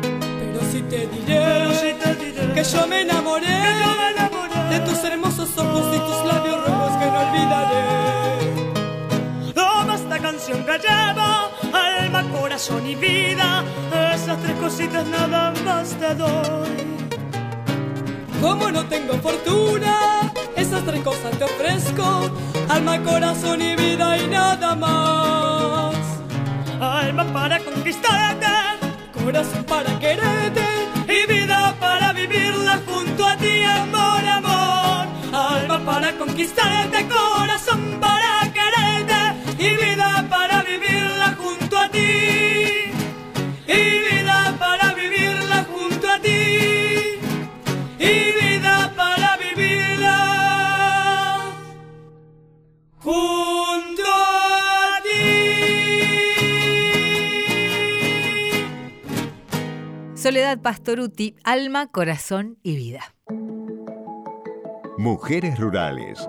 Pero 0.09 0.59
sí 0.69 0.81
te 0.89 1.07
diré, 1.07 1.95
que, 2.53 2.63
yo 2.63 2.87
me 2.87 3.01
enamoré, 3.03 3.57
de 4.69 4.79
tus 4.81 5.01
hermosos 5.01 5.57
ojos 5.57 5.95
y 5.95 5.99
tus 5.99 6.25
labios 6.25 6.67
rojos 6.67 6.91
que 6.99 7.05
no 7.05 7.19
olvidaré. 7.25 7.83
Toma 9.53 9.95
esta 9.95 10.19
canción 10.19 10.65
que 10.65 10.77
lleva 10.77 11.49
alma, 11.71 12.23
corazón 12.37 12.85
y 12.85 12.95
vida. 12.95 13.63
Esas 14.13 14.37
tres 14.41 14.57
cositas 14.57 15.07
nada 15.07 15.53
más 15.63 15.89
te 15.91 16.15
doy. 16.15 16.97
Como 18.41 18.71
no 18.71 18.83
tengo 18.87 19.13
fortuna 19.19 20.10
tres 20.85 21.03
te 21.37 21.43
ofrezco, 21.43 22.31
alma, 22.69 23.01
corazón 23.03 23.61
y 23.61 23.75
vida 23.75 24.17
y 24.17 24.27
nada 24.27 24.75
más. 24.75 25.95
Alma 26.79 27.25
para 27.31 27.59
conquistarte, 27.59 28.47
corazón 29.23 29.63
para 29.65 29.99
quererte 29.99 30.65
y 31.07 31.31
vida 31.31 31.75
para 31.79 32.13
vivirla 32.13 32.79
junto 32.87 33.25
a 33.25 33.37
ti, 33.37 33.63
amor, 33.63 34.25
amor. 34.25 35.07
Alma 35.33 35.79
para 35.85 36.11
conquistarte, 36.17 37.07
corazón 37.07 37.40
Soledad 60.51 60.63
Pastoruti, 60.63 61.35
alma, 61.45 61.87
corazón 61.87 62.57
y 62.61 62.75
vida. 62.75 63.15
Mujeres 64.97 65.57
rurales. 65.57 66.27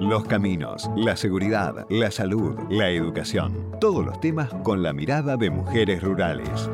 Los 0.00 0.24
caminos, 0.24 0.90
la 0.96 1.16
seguridad, 1.16 1.86
la 1.88 2.10
salud, 2.10 2.58
la 2.70 2.90
educación. 2.90 3.70
Todos 3.80 4.04
los 4.04 4.20
temas 4.20 4.52
con 4.64 4.82
la 4.82 4.92
mirada 4.92 5.36
de 5.36 5.50
mujeres 5.50 6.02
rurales. 6.02 6.68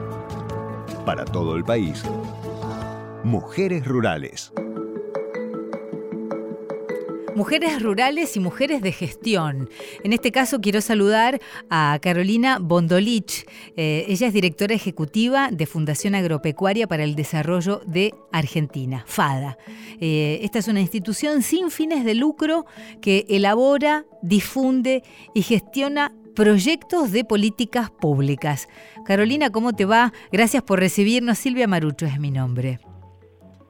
Para 1.05 1.27
todo 1.27 1.57
el 1.57 1.65
país. 1.65 2.05
Mujeres 3.23 3.85
rurales. 3.87 4.51
Mujeres 7.39 7.81
rurales 7.81 8.37
y 8.37 8.41
mujeres 8.41 8.83
de 8.83 8.91
gestión. 8.91 9.69
En 10.03 10.13
este 10.13 10.33
caso 10.33 10.61
quiero 10.61 10.81
saludar 10.81 11.39
a 11.71 11.97
Carolina 12.03 12.59
Bondolich. 12.61 13.47
Eh, 13.77 14.07
ella 14.09 14.27
es 14.27 14.33
directora 14.33 14.75
ejecutiva 14.75 15.49
de 15.53 15.67
Fundación 15.67 16.17
Agropecuaria 16.17 16.89
para 16.89 17.05
el 17.05 17.15
Desarrollo 17.15 17.81
de 17.87 18.13
Argentina, 18.33 19.05
FADA. 19.07 19.57
Eh, 20.01 20.41
esta 20.43 20.59
es 20.59 20.67
una 20.67 20.81
institución 20.81 21.43
sin 21.43 21.71
fines 21.71 22.05
de 22.05 22.17
lucro 22.17 22.67
que 23.01 23.25
elabora, 23.29 24.05
difunde 24.21 25.05
y 25.33 25.43
gestiona 25.43 26.13
proyectos 26.35 27.13
de 27.13 27.25
políticas 27.25 27.89
públicas. 27.89 28.69
Carolina, 29.05 29.51
¿cómo 29.51 29.75
te 29.75 29.85
va? 29.85 30.13
Gracias 30.33 30.65
por 30.65 30.81
recibirnos. 30.81 31.39
Silvia 31.39 31.69
Marucho 31.69 32.05
es 32.05 32.19
mi 32.19 32.33
nombre. 32.33 32.81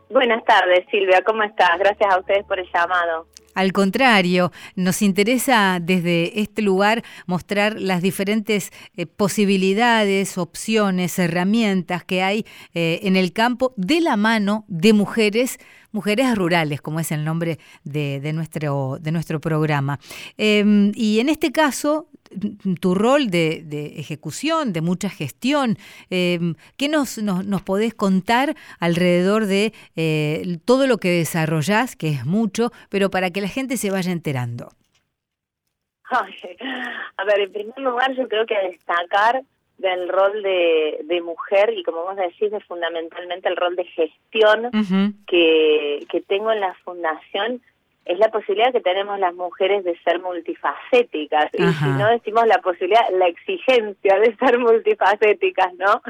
Buenas 0.08 0.42
tardes, 0.46 0.86
Silvia, 0.90 1.20
¿cómo 1.20 1.42
estás? 1.42 1.78
Gracias 1.78 2.14
a 2.14 2.18
ustedes 2.18 2.46
por 2.46 2.58
el 2.58 2.66
llamado. 2.72 3.26
Al 3.58 3.72
contrario, 3.72 4.52
nos 4.76 5.02
interesa 5.02 5.80
desde 5.82 6.40
este 6.40 6.62
lugar 6.62 7.02
mostrar 7.26 7.80
las 7.80 8.02
diferentes 8.02 8.70
eh, 8.96 9.06
posibilidades, 9.06 10.38
opciones, 10.38 11.18
herramientas 11.18 12.04
que 12.04 12.22
hay 12.22 12.46
eh, 12.72 13.00
en 13.02 13.16
el 13.16 13.32
campo 13.32 13.74
de 13.76 14.00
la 14.00 14.16
mano 14.16 14.64
de 14.68 14.92
mujeres 14.92 15.58
Mujeres 15.92 16.36
Rurales, 16.36 16.80
como 16.80 17.00
es 17.00 17.12
el 17.12 17.24
nombre 17.24 17.58
de, 17.84 18.32
nuestro, 18.32 18.98
de 19.00 19.12
nuestro 19.12 19.40
programa. 19.40 19.98
Em, 20.36 20.92
y 20.94 21.20
en 21.20 21.28
este 21.28 21.52
caso, 21.52 22.08
tu 22.80 22.94
rol 22.94 23.30
de, 23.30 23.94
ejecución, 23.96 24.72
de 24.72 24.80
mucha 24.80 25.08
gestión, 25.08 25.78
em, 26.10 26.54
¿qué 26.76 26.88
nos, 26.88 27.18
nos, 27.18 27.62
podés 27.62 27.94
contar 27.94 28.54
alrededor 28.80 29.46
de 29.46 29.72
eh, 29.96 30.58
todo 30.64 30.86
lo 30.86 30.98
que 30.98 31.10
desarrollás, 31.10 31.96
que 31.96 32.08
es 32.10 32.26
mucho, 32.26 32.70
pero 32.90 33.10
para 33.10 33.30
que 33.30 33.40
la 33.40 33.48
gente 33.48 33.76
se 33.76 33.90
vaya 33.90 34.12
enterando? 34.12 34.70
a 36.10 37.24
ver, 37.24 37.40
en 37.40 37.52
primer 37.52 37.78
lugar 37.78 38.14
yo 38.16 38.28
creo 38.28 38.46
que 38.46 38.56
destacar 38.70 39.42
del 39.78 40.08
rol 40.08 40.42
de, 40.42 41.00
de 41.04 41.20
mujer 41.22 41.72
y 41.72 41.82
como 41.82 42.02
vos 42.02 42.16
decís, 42.16 42.50
de 42.50 42.60
fundamentalmente 42.60 43.48
el 43.48 43.56
rol 43.56 43.76
de 43.76 43.84
gestión 43.84 44.70
que, 45.26 46.06
que 46.10 46.20
tengo 46.22 46.52
en 46.52 46.60
la 46.60 46.74
fundación 46.84 47.62
es 48.04 48.18
la 48.18 48.30
posibilidad 48.30 48.72
que 48.72 48.80
tenemos 48.80 49.18
las 49.18 49.34
mujeres 49.34 49.84
de 49.84 49.96
ser 49.98 50.18
multifacéticas. 50.20 51.50
Y 51.52 51.62
si 51.74 51.84
no 51.84 52.08
decimos 52.08 52.46
la 52.46 52.58
posibilidad, 52.58 53.02
la 53.12 53.28
exigencia 53.28 54.18
de 54.18 54.34
ser 54.36 54.58
multifacéticas, 54.58 55.74
¿no? 55.74 56.00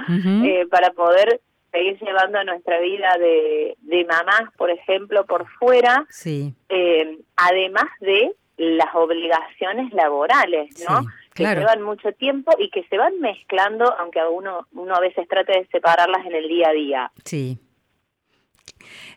eh, 0.45 0.65
para 0.71 0.91
poder 0.91 1.41
seguir 1.73 1.99
llevando 2.01 2.43
nuestra 2.45 2.79
vida 2.81 3.17
de, 3.19 3.77
de 3.81 4.05
mamás, 4.05 4.43
por 4.57 4.71
ejemplo, 4.71 5.27
por 5.27 5.49
fuera. 5.59 6.07
Sí. 6.09 6.55
Eh, 6.69 7.19
además 7.37 7.87
de 8.01 8.33
las 8.59 8.95
obligaciones 8.95 9.93
laborales, 9.93 10.69
¿no? 10.89 11.01
Que 11.45 11.61
llevan 11.61 11.83
mucho 11.83 12.13
tiempo 12.13 12.53
y 12.59 12.71
que 12.71 12.85
se 12.85 12.99
van 12.99 13.19
mezclando, 13.21 13.85
aunque 13.99 14.21
uno, 14.31 14.67
uno 14.73 14.95
a 14.95 15.01
veces 15.01 15.27
trate 15.29 15.53
de 15.53 15.67
separarlas 15.69 16.27
en 16.27 16.35
el 16.35 16.49
día 16.49 16.69
a 16.69 16.73
día. 16.73 17.13
Sí. 17.25 17.59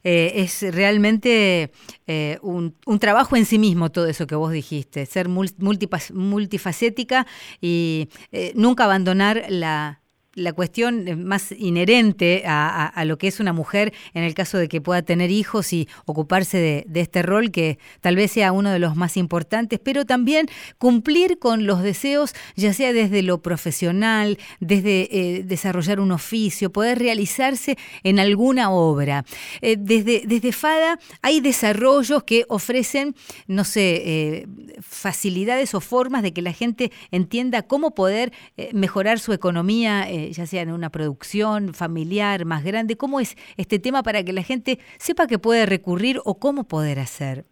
Eh, 0.03 0.31
es 0.35 0.63
realmente 0.73 1.71
eh, 2.07 2.39
un, 2.41 2.75
un, 2.87 2.99
trabajo 2.99 3.35
en 3.35 3.45
sí 3.45 3.59
mismo 3.59 3.91
todo 3.91 4.07
eso 4.07 4.25
que 4.25 4.35
vos 4.35 4.51
dijiste, 4.51 5.05
ser 5.05 5.29
multifacética 5.29 7.27
y 7.61 8.09
eh, 8.31 8.51
nunca 8.55 8.85
abandonar 8.85 9.45
la, 9.49 10.00
la 10.33 10.53
cuestión 10.53 11.25
más 11.25 11.51
inherente 11.51 12.43
a, 12.45 13.03
lo 13.05 13.17
que 13.17 13.27
es 13.27 13.39
una 13.39 13.51
mujer 13.51 13.93
en 14.13 14.23
el 14.23 14.33
caso 14.33 14.57
de 14.57 14.69
que 14.69 14.79
pueda 14.79 15.01
tener 15.01 15.29
hijos 15.29 15.73
y 15.73 15.89
ocuparse 16.05 16.85
de, 16.87 17.01
este 17.01 17.21
rol 17.21 17.51
que 17.51 17.79
tal 17.99 18.15
vez 18.15 18.31
sea 18.31 18.51
uno 18.51 18.69
de 18.69 18.79
los 18.79 18.95
más 18.95 19.17
importantes, 19.17 19.79
pero 19.83 20.05
también 20.05 20.47
cumplir 20.77 21.39
con 21.39 21.65
los 21.65 21.83
deseos, 21.83 22.33
ya 22.55 22.73
sea 22.73 22.93
desde 22.93 23.23
lo 23.23 23.41
profesional, 23.41 24.37
desde 24.59 25.09
eh, 25.11 25.43
desarrollar 25.43 25.99
un 25.99 26.11
oficio, 26.11 26.71
poder 26.71 26.99
realizarse 26.99 27.77
en 28.03 28.19
alguna 28.19 28.71
obra. 28.71 29.25
Eh, 29.61 29.75
desde, 29.77 30.23
desde 30.25 30.51
FADA 30.53 30.99
hay 31.21 31.41
desarrollos 31.41 32.23
que 32.23 32.45
ofrecen, 32.47 33.15
no 33.47 33.65
sé, 33.65 34.01
eh, 34.05 34.47
facilidades 34.81 35.73
o 35.73 35.81
formas 35.81 36.23
de 36.23 36.31
que 36.31 36.41
la 36.41 36.53
gente 36.53 36.91
entienda 37.11 37.63
cómo 37.63 37.93
poder 37.93 38.31
mejorar 38.73 39.19
su 39.19 39.33
economía 39.33 40.07
ya 40.29 40.45
sea 40.45 40.61
en 40.61 40.71
una 40.71 40.89
producción 40.89 41.73
familiar 41.73 42.45
más 42.45 42.63
grande? 42.63 42.97
¿Cómo 42.97 43.19
es 43.19 43.35
este 43.57 43.79
tema 43.79 44.03
para 44.03 44.23
que 44.23 44.33
la 44.33 44.43
gente 44.43 44.79
sepa 44.97 45.27
que 45.27 45.39
puede 45.39 45.65
recurrir 45.65 46.19
o 46.25 46.39
cómo 46.39 46.67
poder 46.67 46.99
hacer? 46.99 47.45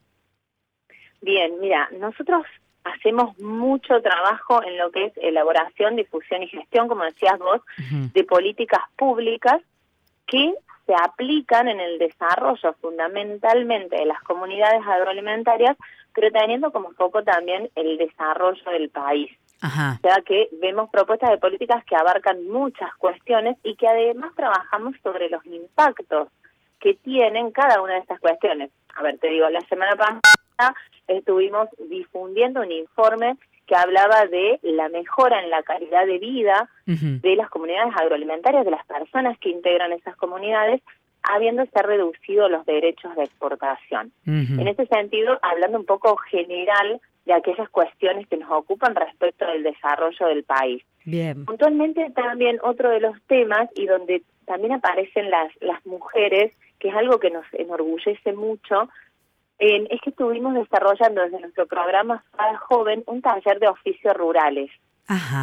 Bien, 1.21 1.59
mira, 1.59 1.89
nosotros 1.99 2.45
hacemos 2.83 3.38
mucho 3.39 4.01
trabajo 4.01 4.63
en 4.63 4.77
lo 4.77 4.91
que 4.91 5.05
es 5.05 5.13
elaboración, 5.17 5.95
difusión 5.95 6.43
y 6.43 6.47
gestión, 6.47 6.88
como 6.88 7.03
decías 7.03 7.38
vos, 7.39 7.61
de 8.13 8.23
políticas 8.23 8.81
públicas 8.95 9.61
que 10.25 10.53
se 10.85 10.93
aplican 10.95 11.67
en 11.67 11.79
el 11.79 11.99
desarrollo 11.99 12.73
fundamentalmente 12.81 13.95
de 13.95 14.05
las 14.05 14.21
comunidades 14.23 14.81
agroalimentarias, 14.85 15.77
pero 16.15 16.31
teniendo 16.31 16.71
como 16.71 16.91
foco 16.93 17.23
también 17.23 17.69
el 17.75 17.97
desarrollo 17.97 18.71
del 18.71 18.89
país. 18.89 19.32
Ajá. 19.62 20.00
O 20.00 20.08
sea 20.08 20.22
que 20.26 20.50
vemos 20.62 20.89
propuestas 20.89 21.32
de 21.32 21.38
políticas 21.38 21.84
que 21.86 21.95
abarcan 21.95 22.48
muchas 22.48 22.93
cuestiones 22.95 23.58
y 23.63 23.76
que 23.76 23.88
además 23.88 24.32
trabajamos 24.36 24.95
sobre 25.04 25.30
los 25.30 25.45
impactos 25.45 26.30
que 26.80 26.93
tienen 26.93 27.52
cada 27.52 27.82
una 27.82 27.93
de 27.93 28.00
estas 28.00 28.19
cuestiones. 28.19 28.72
A 28.95 29.04
ver, 29.04 29.17
te 29.19 29.28
digo, 29.28 29.50
la 29.50 29.62
semana 29.62 29.95
pasada 29.95 30.76
estuvimos 31.08 31.67
difundiendo 31.89 32.62
un 32.62 32.72
informe 32.72 33.38
que 33.67 33.76
hablaba 33.76 34.26
de 34.26 34.60
la 34.63 34.89
mejora 34.89 35.43
en 35.43 35.50
la 35.50 35.62
calidad 35.62 36.06
de 36.06 36.17
vida 36.17 36.69
de 36.86 37.36
las 37.36 37.50
comunidades 37.50 37.93
agroalimentarias, 37.95 38.65
de 38.65 38.72
las 38.72 38.86
personas 38.86 39.38
que 39.38 39.50
integran 39.50 39.91
esas 39.91 40.15
comunidades, 40.15 40.82
habiéndose 41.22 41.80
reducido 41.84 42.50
los 42.50 42.65
derechos 42.65 43.15
de 43.15 43.26
exportación. 43.26 44.12
En 44.26 44.67
ese 44.67 44.88
sentido, 44.88 45.38
hablando 45.43 45.78
un 45.78 45.86
poco 45.86 46.15
general 46.17 47.00
de 47.30 47.36
aquellas 47.36 47.70
cuestiones 47.70 48.28
que 48.28 48.38
nos 48.38 48.50
ocupan 48.52 48.96
respecto 48.96 49.46
del 49.46 49.62
desarrollo 49.62 50.28
del 50.28 50.44
país. 50.44 50.84
Bien. 51.06 51.46
Puntualmente 51.46 52.10
también 52.12 52.60
otro 52.63 52.89
de 52.89 53.00
los 53.00 53.22
temas 53.28 53.70
y 53.76 53.86
donde 53.86 54.24
también 54.46 54.74
aparecen 54.74 55.30
las, 55.30 55.52
las 55.62 55.86
mujeres, 55.86 56.52
que 56.80 56.89
es 56.89 56.96
algo 56.96 57.20
que 57.20 57.30
nos 57.30 57.46
enorgullece 57.54 58.34
mucho, 58.34 58.89
es 59.60 60.02
que 60.02 60.10
estuvimos 60.10 60.56
desarrollando 60.56 61.22
desde 61.22 61.39
nuestro 61.39 61.68
programa 61.68 62.24
para 62.36 62.58
Joven 62.58 63.04
un 63.06 63.22
taller 63.22 63.60
de 63.60 63.68
oficios 63.68 64.15
rurales, 64.15 64.72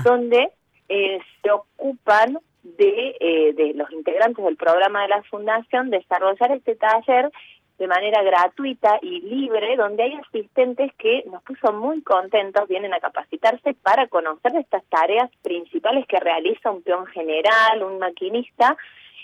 donde 0.03 0.51
eh, 0.89 1.21
se 1.43 1.51
ocupan 1.51 2.39
de, 2.65 3.17
eh, 3.21 3.53
de 3.53 3.75
los 3.75 3.91
integrantes 3.93 4.45
del 4.45 4.57
programa 4.57 5.03
de 5.03 5.09
la 5.09 5.23
Fundación 5.25 5.91
desarrollar 5.91 6.51
este 6.51 6.75
taller 6.75 7.31
de 7.79 7.87
manera 7.87 8.23
gratuita 8.23 8.99
y 9.03 9.21
libre, 9.21 9.77
donde 9.77 10.05
hay 10.05 10.15
asistentes 10.15 10.93
que 10.95 11.25
nos 11.31 11.43
puso 11.43 11.73
muy 11.73 12.03
contentos, 12.03 12.69
vienen 12.69 12.95
a 12.95 13.01
capacitarse 13.01 13.75
para 13.75 14.07
conocer 14.09 14.57
estas 14.57 14.85
tareas 14.87 15.31
principales 15.43 16.07
que 16.07 16.19
realiza 16.19 16.71
un 16.71 16.83
peón 16.83 17.07
general, 17.07 17.83
un 17.83 17.99
maquinista, 17.99 18.77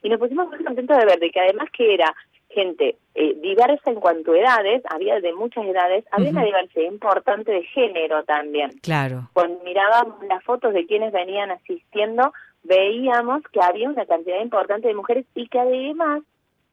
y 0.02 0.08
nos 0.08 0.18
pusimos 0.18 0.48
muy 0.48 0.62
contentos 0.62 0.98
de 0.98 1.06
ver 1.06 1.18
de 1.18 1.30
que 1.30 1.40
además 1.40 1.68
que 1.72 1.94
era 1.94 2.14
gente 2.50 2.96
eh, 3.14 3.34
diversa 3.40 3.90
en 3.90 4.00
cuanto 4.00 4.32
a 4.32 4.38
edades, 4.38 4.82
había 4.90 5.20
de 5.20 5.32
muchas 5.32 5.64
edades, 5.64 6.04
había 6.10 6.30
una 6.30 6.44
diversidad 6.44 6.84
importante 6.84 7.50
de 7.50 7.62
género 7.64 8.24
también. 8.24 8.70
Claro. 8.82 9.30
Cuando 9.32 9.62
mirábamos 9.64 10.22
las 10.24 10.44
fotos 10.44 10.74
de 10.74 10.86
quienes 10.86 11.12
venían 11.12 11.50
asistiendo, 11.50 12.32
veíamos 12.62 13.42
que 13.52 13.60
había 13.62 13.88
una 13.88 14.04
cantidad 14.04 14.40
importante 14.40 14.88
de 14.88 14.94
mujeres 14.94 15.24
y 15.34 15.48
que 15.48 15.58
además 15.58 16.22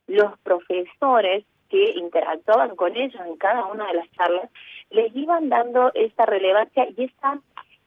los 0.07 0.37
profesores 0.39 1.45
que 1.69 1.91
interactuaban 1.91 2.75
con 2.75 2.95
ellos 2.95 3.21
en 3.25 3.38
cada 3.38 3.65
una 3.65 3.88
de 3.88 3.93
las 3.95 4.12
charlas, 4.12 4.49
les 4.89 5.15
iban 5.15 5.49
dando 5.49 5.91
esta 5.93 6.25
relevancia 6.25 6.88
y 6.97 7.03
esta 7.05 7.39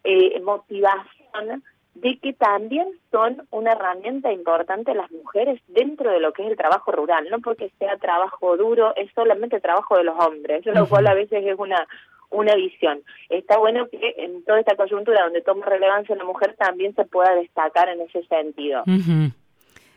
eh, 0.05 0.41
motivación 0.41 1.63
de 1.95 2.19
que 2.19 2.33
también 2.33 2.89
son 3.11 3.47
una 3.51 3.73
herramienta 3.73 4.33
importante 4.33 4.95
las 4.95 5.11
mujeres 5.11 5.61
dentro 5.69 6.11
de 6.11 6.21
lo 6.21 6.33
que 6.33 6.43
es 6.43 6.51
el 6.51 6.57
trabajo 6.57 6.91
rural, 6.91 7.29
no 7.31 7.41
porque 7.41 7.71
sea 7.79 7.97
trabajo 7.99 8.57
duro, 8.57 8.95
es 8.97 9.11
solamente 9.15 9.61
trabajo 9.61 9.97
de 9.99 10.05
los 10.05 10.19
hombres, 10.19 10.65
lo 10.65 10.89
cual 10.89 11.07
a 11.07 11.15
veces 11.15 11.45
es 11.45 11.59
una 11.59 11.87
una 12.33 12.55
visión. 12.55 13.03
Está 13.29 13.59
bueno 13.59 13.89
que 13.89 14.15
en 14.17 14.43
toda 14.45 14.59
esta 14.59 14.75
coyuntura 14.75 15.25
donde 15.25 15.43
toma 15.43 15.67
relevancia 15.67 16.17
la 16.17 16.25
mujer 16.25 16.57
también 16.59 16.95
se 16.95 17.05
pueda 17.05 17.35
destacar 17.35 17.89
en 17.91 18.01
ese 18.01 18.25
sentido. 18.25 18.83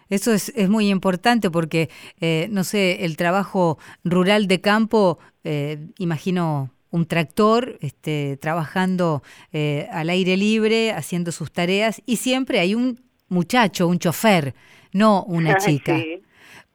Eso 0.10 0.34
es, 0.34 0.52
es 0.56 0.70
muy 0.70 0.90
importante 0.90 1.50
porque, 1.50 1.90
eh, 2.20 2.48
no 2.52 2.64
sé, 2.64 3.06
el 3.06 3.18
trabajo 3.18 3.80
rural 4.04 4.48
de 4.48 4.62
campo, 4.62 5.20
eh, 5.44 5.88
imagino 5.98 6.72
un 6.92 7.06
tractor 7.08 7.78
este, 7.82 8.38
trabajando 8.38 9.24
eh, 9.52 9.88
al 9.92 10.10
aire 10.10 10.38
libre, 10.38 10.92
haciendo 10.92 11.32
sus 11.32 11.52
tareas, 11.52 12.02
y 12.06 12.18
siempre 12.18 12.60
hay 12.60 12.76
un 12.76 13.02
muchacho, 13.28 13.88
un 13.88 14.00
chofer, 14.00 14.54
no 14.94 15.24
una 15.24 15.58
chica. 15.58 16.02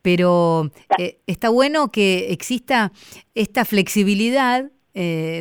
Pero 0.03 0.71
está 1.27 1.51
bueno 1.51 1.91
que 1.91 2.33
exista 2.33 2.91
esta 3.35 3.65
flexibilidad 3.65 4.71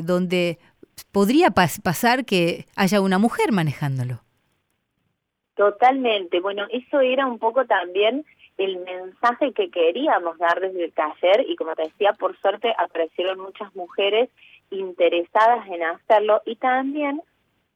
donde 0.04 0.60
podría 1.12 1.52
pasar 1.52 2.25
que 2.25 2.67
haya 2.75 2.99
una 2.99 3.17
mujer 3.19 3.54
manejándolo. 3.54 4.21
Totalmente. 5.59 6.39
Bueno, 6.39 6.67
eso 6.71 7.01
era 7.01 7.27
un 7.27 7.37
poco 7.37 7.65
también 7.65 8.23
el 8.57 8.77
mensaje 8.77 9.51
que 9.51 9.69
queríamos 9.69 10.37
dar 10.37 10.61
desde 10.61 10.85
el 10.85 10.93
taller 10.93 11.45
y 11.49 11.57
como 11.57 11.75
te 11.75 11.83
decía, 11.83 12.13
por 12.13 12.39
suerte 12.39 12.73
aparecieron 12.77 13.41
muchas 13.41 13.75
mujeres 13.75 14.29
interesadas 14.71 15.67
en 15.67 15.83
hacerlo 15.83 16.41
y 16.45 16.55
también 16.55 17.21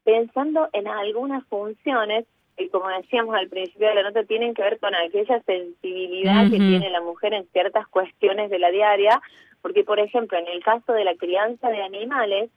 pensando 0.05 0.69
en 0.71 0.87
algunas 0.87 1.45
funciones 1.47 2.25
que 2.55 2.69
como 2.69 2.87
decíamos 2.87 3.35
al 3.35 3.49
principio 3.49 3.89
de 3.89 3.95
la 3.95 4.03
nota 4.03 4.23
tienen 4.23 4.53
que 4.53 4.61
ver 4.61 4.79
con 4.79 4.95
aquella 4.95 5.41
sensibilidad 5.41 6.49
que 6.49 6.59
tiene 6.59 6.89
la 6.89 7.01
mujer 7.01 7.33
en 7.33 7.45
ciertas 7.49 7.85
cuestiones 7.89 8.49
de 8.49 8.59
la 8.59 8.71
diaria, 8.71 9.21
porque 9.61 9.83
por 9.83 9.99
ejemplo 9.99 10.37
en 10.37 10.47
el 10.47 10.63
caso 10.63 10.93
de 10.93 11.03
la 11.03 11.15
crianza 11.15 11.67
de 11.67 11.83
animales, 11.83 12.49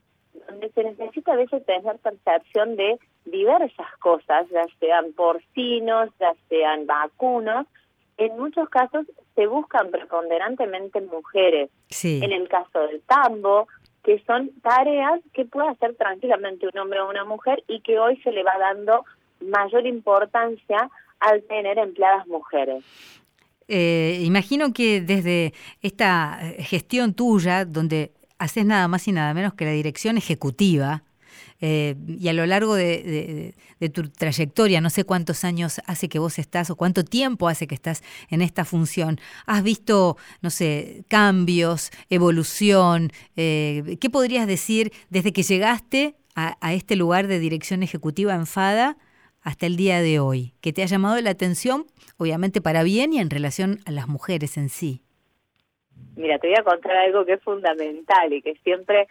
donde 0.49 0.71
se 0.71 0.85
necesita 0.85 1.33
a 1.33 1.37
veces 1.37 1.67
tener 1.67 1.99
percepción 1.99 2.77
de 2.77 2.97
diversas 3.27 3.87
cosas, 4.01 4.49
ya 4.51 4.65
sean 4.81 5.13
porcinos, 5.13 6.11
ya 6.19 6.35
sean 6.49 6.87
vacunos, 6.87 7.67
en 8.19 8.37
muchos 8.39 8.69
casos 8.69 9.07
se 9.35 9.47
buscan 9.47 9.91
preponderantemente 9.91 11.01
mujeres. 11.03 11.71
Sí. 11.91 12.21
En 12.23 12.33
el 12.33 12.49
caso 12.49 12.81
del 12.87 13.03
tambo, 13.03 13.69
que 14.03 14.23
son 14.27 14.51
tareas 14.63 15.21
que 15.35 15.45
puede 15.45 15.69
hacer 15.69 15.95
tranquilamente 15.97 16.67
un 16.73 16.79
hombre 16.79 17.01
o 17.01 17.11
una 17.11 17.25
mujer 17.25 17.63
y 17.69 17.81
que 17.81 17.99
hoy 17.99 18.17
se 18.23 18.33
le 18.33 18.43
va 18.43 18.57
dando 18.59 19.05
mayor 19.41 19.87
importancia 19.87 20.89
al 21.21 21.43
tener 21.43 21.79
empleadas 21.79 22.27
mujeres. 22.27 22.85
Eh, 23.69 24.21
imagino 24.23 24.73
que 24.73 25.01
desde 25.01 25.53
esta 25.83 26.39
gestión 26.59 27.15
tuya, 27.15 27.65
donde 27.65 28.13
haces 28.39 28.65
nada 28.65 28.87
más 28.89 29.09
y 29.09 29.13
nada 29.13 29.35
menos 29.35 29.55
que 29.55 29.65
la 29.65 29.73
dirección 29.73 30.17
ejecutiva, 30.17 31.03
eh, 31.61 31.95
y 32.07 32.29
a 32.29 32.33
lo 32.33 32.47
largo 32.47 32.75
de, 32.75 33.55
tu 33.93 34.09
trayectoria, 34.11 34.81
no 34.81 34.91
sé 34.91 35.05
cuántos 35.05 35.45
años 35.45 35.81
hace 35.87 36.09
que 36.09 36.19
vos 36.19 36.39
estás 36.39 36.71
o 36.71 36.77
cuánto 36.77 37.05
tiempo 37.05 37.49
hace 37.49 37.67
que 37.67 37.75
estás 37.75 38.03
en 38.31 38.43
esta 38.43 38.65
función, 38.65 39.19
has 39.47 39.63
visto, 39.63 40.17
no 40.43 40.51
sé, 40.51 41.05
cambios, 41.09 41.91
evolución, 42.11 43.11
eh, 43.37 43.97
¿qué 44.01 44.11
podrías 44.11 44.47
decir 44.47 44.93
desde 45.11 45.33
que 45.33 45.43
llegaste 45.43 46.17
a, 46.37 46.75
este 46.75 46.97
lugar 46.97 47.27
de 47.27 47.39
dirección 47.39 47.83
ejecutiva 47.83 48.35
en 48.35 48.47
FADA 48.47 48.97
hasta 49.43 49.67
el 49.67 49.77
día 49.77 50.03
de 50.03 50.21
hoy, 50.21 50.53
que 50.61 50.73
te 50.73 50.83
ha 50.83 50.87
llamado 50.87 51.21
la 51.23 51.31
atención, 51.31 51.87
obviamente 52.19 52.61
para 52.61 52.83
bien 52.83 53.13
y 53.13 53.21
en 53.21 53.31
relación 53.31 53.79
a 53.87 53.91
las 53.91 54.07
mujeres 54.07 54.59
en 54.59 54.69
sí? 54.69 55.03
Mira, 56.17 56.39
te 56.39 56.49
voy 56.49 56.57
a 56.59 56.63
contar 56.63 56.97
algo 56.97 57.25
que 57.25 57.35
es 57.35 57.43
fundamental 57.43 58.33
y 58.33 58.43
que 58.43 58.55
siempre 58.65 59.07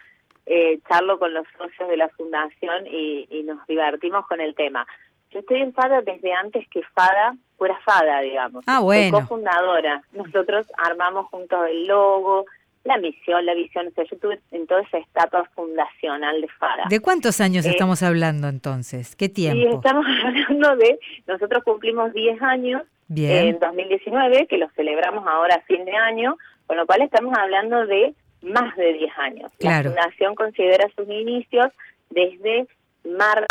eh, 0.46 0.78
charlo 0.88 1.18
con 1.18 1.34
los 1.34 1.44
socios 1.58 1.88
de 1.88 1.96
la 1.96 2.08
fundación 2.10 2.86
y, 2.86 3.26
nos 3.44 3.64
divertimos 3.66 4.26
con 4.26 4.40
el 4.40 4.54
tema. 4.54 4.86
Yo 5.30 5.40
estoy 5.40 5.60
en 5.60 5.72
FADA 5.72 6.02
desde 6.02 6.32
antes 6.32 6.66
que 6.68 6.82
FADA 6.94 7.36
fuera 7.58 7.78
FADA, 7.84 8.20
digamos. 8.20 8.64
Ah, 8.66 8.80
bueno. 8.80 9.10
Soy 9.10 9.22
cofundadora. 9.22 10.02
Nosotros 10.12 10.66
armamos 10.78 11.26
juntos 11.26 11.58
el 11.68 11.86
logo, 11.86 12.46
la 12.84 12.96
misión, 12.98 13.44
la 13.44 13.54
visión. 13.54 13.88
O 13.88 13.90
sea, 13.90 14.04
yo 14.04 14.14
estuve 14.14 14.40
en 14.52 14.66
toda 14.66 14.82
esa 14.82 14.98
etapa 14.98 15.44
fundacional 15.54 16.40
de 16.40 16.48
FADA. 16.48 16.84
¿De 16.88 17.00
cuántos 17.00 17.40
años 17.40 17.66
eh, 17.66 17.70
estamos 17.70 18.02
hablando 18.02 18.48
entonces? 18.48 19.16
¿Qué 19.16 19.28
tiempo? 19.28 19.68
Sí, 19.68 19.74
estamos 19.74 20.06
hablando 20.24 20.76
de, 20.76 20.98
nosotros 21.26 21.64
cumplimos 21.64 22.12
10 22.12 22.40
años 22.42 22.82
en 23.14 23.58
2019, 23.58 24.46
que 24.46 24.58
lo 24.58 24.68
celebramos 24.70 25.26
ahora 25.26 25.56
a 25.56 25.60
fin 25.62 25.84
de 25.84 25.96
año, 25.96 26.36
con 26.66 26.76
lo 26.76 26.86
cual 26.86 27.02
estamos 27.02 27.36
hablando 27.36 27.86
de 27.86 28.14
más 28.42 28.76
de 28.76 28.92
10 28.92 29.18
años. 29.18 29.52
La 29.60 29.82
Fundación 29.82 30.34
considera 30.34 30.88
sus 30.96 31.08
inicios 31.08 31.66
desde 32.10 32.66
marzo, 33.04 33.46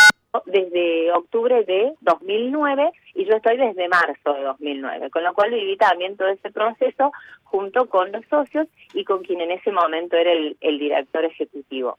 desde 0.46 1.12
octubre 1.12 1.64
de 1.64 1.94
2009 2.00 2.90
y 3.14 3.24
yo 3.24 3.34
estoy 3.36 3.56
desde 3.56 3.88
marzo 3.88 4.34
de 4.34 4.42
2009, 4.42 5.10
con 5.10 5.24
lo 5.24 5.34
cual 5.34 5.50
viví 5.50 5.76
también 5.76 6.16
todo 6.16 6.28
ese 6.28 6.50
proceso 6.50 7.12
junto 7.44 7.88
con 7.88 8.12
los 8.12 8.24
socios 8.26 8.68
y 8.92 9.04
con 9.04 9.22
quien 9.22 9.40
en 9.40 9.52
ese 9.52 9.72
momento 9.72 10.16
era 10.16 10.32
el, 10.32 10.78
director 10.78 11.24
ejecutivo. 11.24 11.98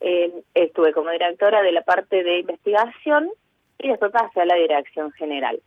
Eh, 0.00 0.32
estuve 0.54 0.92
como 0.92 1.10
directora 1.10 1.62
de 1.62 1.72
la 1.72 1.82
parte 1.82 2.22
de 2.22 2.40
investigación 2.40 3.30
y 3.78 3.88
después 3.88 4.12
pasé 4.12 4.40
a 4.40 4.46
la 4.46 4.54
dirección 4.54 5.10
general. 5.12 5.60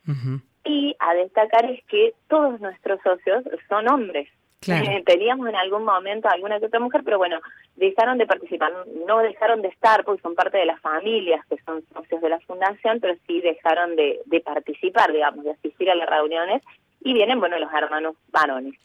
Y 0.64 0.96
a 1.00 1.14
destacar 1.16 1.66
es 1.66 1.84
que 1.86 2.14
todos 2.28 2.60
nuestros 2.62 3.00
socios 3.02 3.44
son 3.68 3.88
hombres. 3.90 4.30
Eh, 4.68 5.02
teníamos 5.08 5.50
en 5.50 5.56
algún 5.56 5.84
momento 5.84 6.30
alguna 6.30 6.60
que 6.60 6.68
otra 6.68 6.80
mujer, 6.80 7.02
pero 7.04 7.18
bueno, 7.18 7.40
dejaron 7.78 8.20
de 8.20 8.28
participar, 8.28 8.72
no 9.08 9.18
dejaron 9.18 9.64
de 9.64 9.70
estar 9.70 10.04
porque 10.04 10.22
son 10.22 10.36
parte 10.36 10.60
de 10.60 10.68
las 10.68 10.80
familias 10.82 11.44
que 11.48 11.58
son 11.66 11.84
socios 11.92 12.22
de 12.22 12.30
la 12.30 12.40
fundación, 12.42 13.00
pero 13.00 13.16
sí 13.26 13.42
dejaron 13.42 13.96
de, 13.96 14.20
de 14.26 14.40
participar, 14.42 15.12
digamos, 15.12 15.46
de 15.46 15.52
asistir 15.52 15.90
a 15.90 15.96
las 15.96 16.08
reuniones 16.08 16.62
y 17.04 17.14
vienen, 17.14 17.40
bueno, 17.40 17.58
los 17.58 17.74
hermanos 17.74 18.16
varones. 18.32 18.76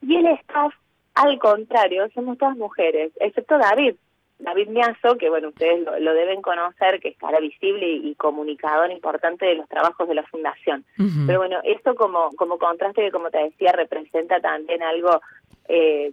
Y 0.00 0.14
el 0.14 0.26
staff, 0.26 0.72
al 1.14 1.40
contrario, 1.40 2.08
somos 2.14 2.38
todas 2.38 2.56
mujeres, 2.56 3.10
excepto 3.18 3.58
David, 3.58 3.96
David 4.40 4.68
Miazo, 4.68 5.16
que 5.16 5.28
bueno, 5.28 5.48
ustedes 5.48 5.84
lo, 6.00 6.14
deben 6.14 6.42
conocer, 6.42 7.00
que 7.00 7.08
es 7.10 7.18
cara 7.18 7.40
visible 7.40 7.86
y, 7.86 8.14
comunicador 8.14 8.90
importante 8.90 9.46
de 9.46 9.54
los 9.54 9.68
trabajos 9.68 10.08
de 10.08 10.14
la 10.14 10.22
Fundación. 10.24 10.84
Pero 11.26 11.38
bueno, 11.38 11.58
esto 11.64 11.94
como, 11.94 12.30
como 12.36 12.58
contraste 12.58 13.02
que, 13.02 13.10
como 13.10 13.30
te 13.30 13.38
decía, 13.38 13.72
representa 13.72 14.40
también 14.40 14.82
algo 14.82 15.20
eh, 15.68 16.12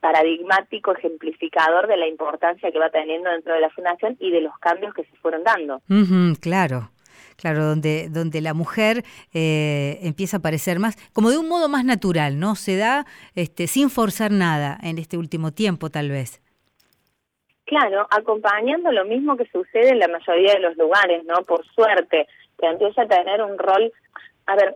paradigmático, 0.00 0.92
ejemplificador 0.92 1.86
de 1.86 1.96
la 1.96 2.06
importancia 2.06 2.70
que 2.70 2.78
va 2.78 2.90
teniendo 2.90 3.30
dentro 3.30 3.54
de 3.54 3.60
la 3.60 3.70
Fundación 3.70 4.16
y 4.20 4.30
de 4.30 4.40
los 4.40 4.56
cambios 4.58 4.94
que 4.94 5.04
se 5.04 5.16
fueron 5.16 5.42
dando. 5.42 5.80
claro. 6.40 6.90
Claro, 7.36 7.66
donde, 7.66 8.08
donde 8.08 8.40
la 8.40 8.54
mujer 8.54 9.04
eh, 9.34 9.98
empieza 10.00 10.38
a 10.38 10.40
aparecer 10.40 10.78
más, 10.78 10.96
como 11.12 11.30
de 11.30 11.36
un 11.36 11.48
modo 11.48 11.68
más 11.68 11.84
natural, 11.84 12.38
¿no? 12.38 12.54
Se 12.54 12.78
da 12.78 13.04
este, 13.34 13.66
sin 13.66 13.90
forzar 13.90 14.30
nada 14.30 14.78
en 14.82 14.96
este 14.96 15.18
último 15.18 15.52
tiempo, 15.52 15.90
tal 15.90 16.08
vez. 16.08 16.40
Claro, 17.66 18.06
acompañando 18.10 18.92
lo 18.92 19.04
mismo 19.04 19.36
que 19.36 19.46
sucede 19.46 19.90
en 19.90 19.98
la 19.98 20.08
mayoría 20.08 20.54
de 20.54 20.60
los 20.60 20.76
lugares, 20.76 21.24
¿no? 21.24 21.34
Por 21.42 21.66
suerte, 21.66 22.28
que 22.58 22.66
empieza 22.66 23.02
a 23.02 23.08
tener 23.08 23.42
un 23.42 23.58
rol, 23.58 23.92
a 24.46 24.54
ver, 24.56 24.74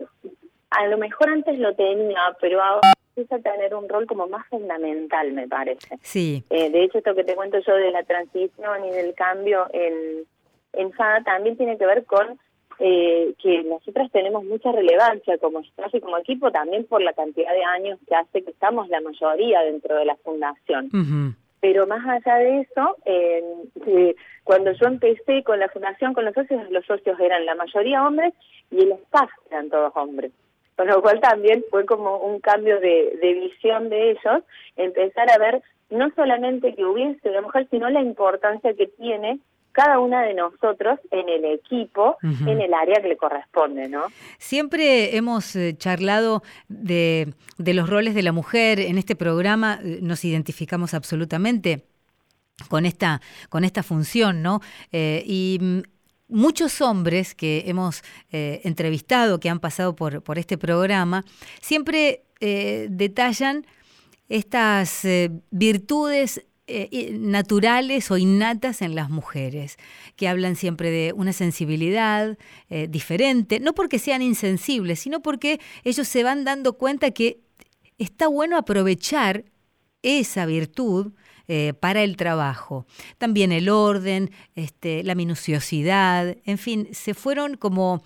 a 0.69 0.87
lo 0.87 0.97
mejor 0.97 1.29
antes 1.29 1.57
lo 1.57 1.73
tenía, 1.73 2.35
pero 2.41 2.61
ahora 2.61 2.91
empieza 3.15 3.37
a 3.37 3.53
tener 3.53 3.73
un 3.75 3.87
rol 3.87 4.05
como 4.05 4.27
más 4.27 4.45
fundamental, 4.47 5.31
me 5.31 5.47
parece. 5.47 5.97
Sí. 6.01 6.43
Eh, 6.49 6.69
de 6.69 6.83
hecho, 6.83 6.97
esto 6.97 7.15
que 7.15 7.23
te 7.23 7.35
cuento 7.35 7.59
yo 7.59 7.75
de 7.75 7.91
la 7.91 8.03
transición 8.03 8.85
y 8.85 8.91
del 8.91 9.13
cambio 9.15 9.67
en, 9.71 10.25
en 10.73 10.91
FADA 10.91 11.23
también 11.23 11.55
tiene 11.55 11.77
que 11.77 11.85
ver 11.85 12.03
con 12.03 12.39
eh, 12.79 13.35
que 13.41 13.63
nosotras 13.63 14.11
tenemos 14.11 14.43
mucha 14.43 14.71
relevancia 14.71 15.37
como 15.37 15.61
y 15.61 15.99
como 16.01 16.17
equipo, 16.17 16.51
también 16.51 16.85
por 16.85 17.01
la 17.01 17.13
cantidad 17.13 17.53
de 17.53 17.63
años 17.63 17.99
que 18.07 18.15
hace 18.15 18.43
que 18.43 18.51
estamos 18.51 18.89
la 18.89 18.99
mayoría 19.01 19.61
dentro 19.61 19.95
de 19.95 20.05
la 20.05 20.15
fundación. 20.17 20.89
Pero 21.61 21.87
más 21.87 22.05
allá 22.05 22.35
de 22.37 22.61
eso, 22.61 22.97
eh, 23.05 24.15
cuando 24.43 24.71
yo 24.73 24.87
empecé 24.87 25.43
con 25.43 25.59
la 25.59 25.69
fundación, 25.69 26.13
con 26.13 26.25
los 26.25 26.33
socios, 26.33 26.69
los 26.71 26.85
socios 26.85 27.19
eran 27.19 27.45
la 27.45 27.55
mayoría 27.55 28.05
hombres 28.05 28.33
y 28.71 28.81
el 28.81 28.91
staff 28.93 29.29
eran 29.49 29.69
todos 29.69 29.95
hombres. 29.95 30.31
Con 30.75 30.87
lo 30.87 31.01
cual 31.01 31.21
también 31.21 31.63
fue 31.69 31.85
como 31.85 32.17
un 32.17 32.39
cambio 32.39 32.79
de 32.79 33.39
visión 33.39 33.89
de 33.89 34.11
ellos, 34.11 34.43
empezar 34.75 35.29
a 35.29 35.37
ver 35.37 35.61
no 35.91 36.09
solamente 36.15 36.73
que 36.73 36.85
hubiese 36.85 37.29
una 37.29 37.41
mujer, 37.41 37.67
sino 37.69 37.89
la 37.89 38.01
importancia 38.01 38.73
que 38.73 38.87
tiene 38.87 39.39
cada 39.71 39.99
una 39.99 40.21
de 40.23 40.33
nosotros 40.33 40.99
en 41.11 41.29
el 41.29 41.45
equipo, 41.45 42.17
en 42.21 42.61
el 42.61 42.73
área 42.73 43.01
que 43.01 43.07
le 43.07 43.17
corresponde, 43.17 43.87
¿no? 43.87 44.05
Siempre 44.37 45.15
hemos 45.15 45.55
eh, 45.55 45.75
charlado 45.77 46.43
de, 46.67 47.33
de, 47.57 47.73
los 47.73 47.89
roles 47.89 48.13
de 48.13 48.23
la 48.23 48.31
mujer 48.31 48.79
en 48.79 48.97
este 48.97 49.15
programa, 49.15 49.79
eh, 49.83 49.99
nos 50.01 50.25
identificamos 50.25 50.93
absolutamente 50.93 51.85
con 52.69 52.85
esta, 52.85 53.21
con 53.49 53.63
esta 53.63 53.81
función, 53.81 54.41
¿no? 54.41 54.59
Eh, 54.91 55.23
y 55.25 55.57
mm, 55.61 55.81
muchos 56.27 56.81
hombres 56.81 57.33
que 57.33 57.63
hemos 57.67 58.03
entrevistado, 58.31 59.39
que 59.39 59.49
han 59.49 59.59
pasado 59.59 59.95
por, 59.95 60.23
por 60.23 60.37
este 60.39 60.57
programa, 60.57 61.25
siempre 61.59 62.23
detallan 62.39 63.65
estas 64.29 65.05
virtudes 65.49 66.45
eh, 66.67 67.17
naturales 67.19 68.11
o 68.11 68.17
innatas 68.17 68.81
en 68.81 68.95
las 68.95 69.09
mujeres, 69.09 69.77
que 70.15 70.29
hablan 70.29 70.55
siempre 70.55 70.89
de 70.89 71.11
una 71.11 71.33
sensibilidad 71.33 72.37
eh, 72.69 72.87
diferente, 72.87 73.59
no 73.59 73.73
porque 73.73 73.99
sean 73.99 74.21
insensibles, 74.21 74.99
sino 74.99 75.21
porque 75.21 75.59
ellos 75.83 76.07
se 76.07 76.23
van 76.23 76.45
dando 76.45 76.77
cuenta 76.77 77.11
que 77.11 77.41
está 77.97 78.27
bueno 78.27 78.57
aprovechar 78.57 79.43
esa 80.01 80.45
virtud 80.45 81.11
eh, 81.49 81.73
para 81.73 82.03
el 82.03 82.15
trabajo. 82.15 82.85
También 83.17 83.51
el 83.51 83.67
orden, 83.67 84.31
este, 84.55 85.03
la 85.03 85.15
minuciosidad, 85.15 86.37
en 86.45 86.57
fin, 86.57 86.87
se 86.93 87.13
fueron 87.13 87.57
como 87.57 88.01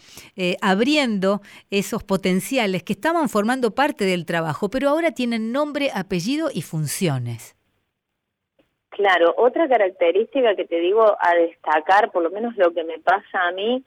abriendo 0.61 1.41
esos 1.69 2.03
potenciales 2.03 2.81
que 2.81 2.93
estaban 2.93 3.29
formando 3.29 3.75
parte 3.75 4.05
del 4.05 4.25
trabajo, 4.25 4.69
pero 4.69 4.89
ahora 4.89 5.11
tienen 5.11 5.51
nombre, 5.51 5.91
apellido 5.93 6.49
y 6.51 6.63
funciones. 6.63 7.54
Claro, 8.95 9.35
otra 9.37 9.67
característica 9.67 10.55
que 10.55 10.63
te 10.63 10.79
digo 10.79 11.17
a 11.19 11.35
destacar, 11.35 12.11
por 12.11 12.23
lo 12.23 12.29
menos 12.29 12.55
lo 12.55 12.73
que 12.73 12.85
me 12.85 12.97
pasa 12.99 13.45
a 13.45 13.51
mí, 13.51 13.83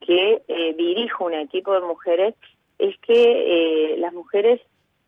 que 0.00 0.42
eh, 0.48 0.74
dirijo 0.76 1.26
un 1.26 1.34
equipo 1.34 1.72
de 1.74 1.86
mujeres, 1.86 2.34
es 2.76 2.98
que 2.98 3.12
eh, 3.92 3.96
las 3.98 4.12
mujeres 4.12 4.60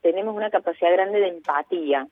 tenemos 0.03 0.37
una 0.37 0.51
capacidad 0.51 0.93
grande 0.93 1.19
de 1.19 1.29
empatía. 1.29 2.07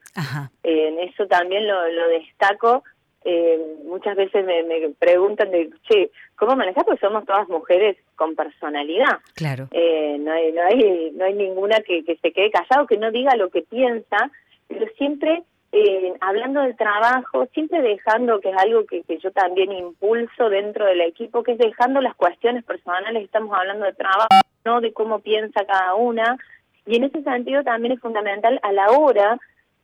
en 0.63 0.99
eso 0.99 1.27
también 1.27 1.65
lo, 1.65 1.81
destaco. 2.09 2.83
Eh, 3.23 3.77
muchas 3.85 4.17
veces 4.17 4.45
me, 4.45 4.89
preguntan 4.99 5.49
de, 5.51 5.69
che, 5.87 6.11
¿cómo 6.35 6.57
manejar? 6.57 6.83
Pues 6.83 6.99
somos 6.99 7.25
todas 7.25 7.47
mujeres 7.47 7.95
con 8.17 8.35
personalidad. 8.35 9.19
Claro. 9.33 9.69
no, 9.71 10.31
hay, 10.33 10.51
no, 10.51 10.61
hay, 10.61 11.11
no 11.13 11.23
hay 11.23 11.33
ninguna 11.35 11.79
que, 11.79 12.03
que 12.03 12.17
se 12.17 12.33
quede 12.33 12.51
callado, 12.51 12.85
que 12.85 12.97
no 12.97 13.11
diga 13.11 13.37
lo 13.37 13.49
que 13.49 13.61
piensa, 13.61 14.29
pero 14.67 14.85
siempre 14.97 15.43
eh, 15.71 16.13
hablando 16.21 16.61
del 16.61 16.75
trabajo, 16.75 17.45
siempre 17.53 17.81
dejando, 17.81 18.39
que 18.39 18.49
es 18.49 18.57
algo 18.57 18.85
que, 18.85 19.03
que, 19.03 19.19
yo 19.19 19.31
también 19.31 19.71
impulso 19.71 20.49
dentro 20.49 20.85
del 20.85 21.01
equipo, 21.01 21.43
que 21.43 21.51
es 21.51 21.57
dejando 21.57 22.01
las 22.01 22.15
cuestiones 22.15 22.63
personales, 22.63 23.23
estamos 23.23 23.55
hablando 23.55 23.85
de 23.85 23.93
trabajo, 23.93 24.27
no 24.65 24.81
de 24.81 24.93
cómo 24.93 25.19
piensa 25.19 25.65
cada 25.65 25.93
una, 25.95 26.37
Y 26.85 26.95
en 26.95 27.03
ese 27.03 27.21
sentido 27.21 27.63
también 27.63 27.93
es 27.93 27.99
fundamental 27.99 28.59
a 28.63 28.71
la 28.71 28.91
hora 28.91 29.37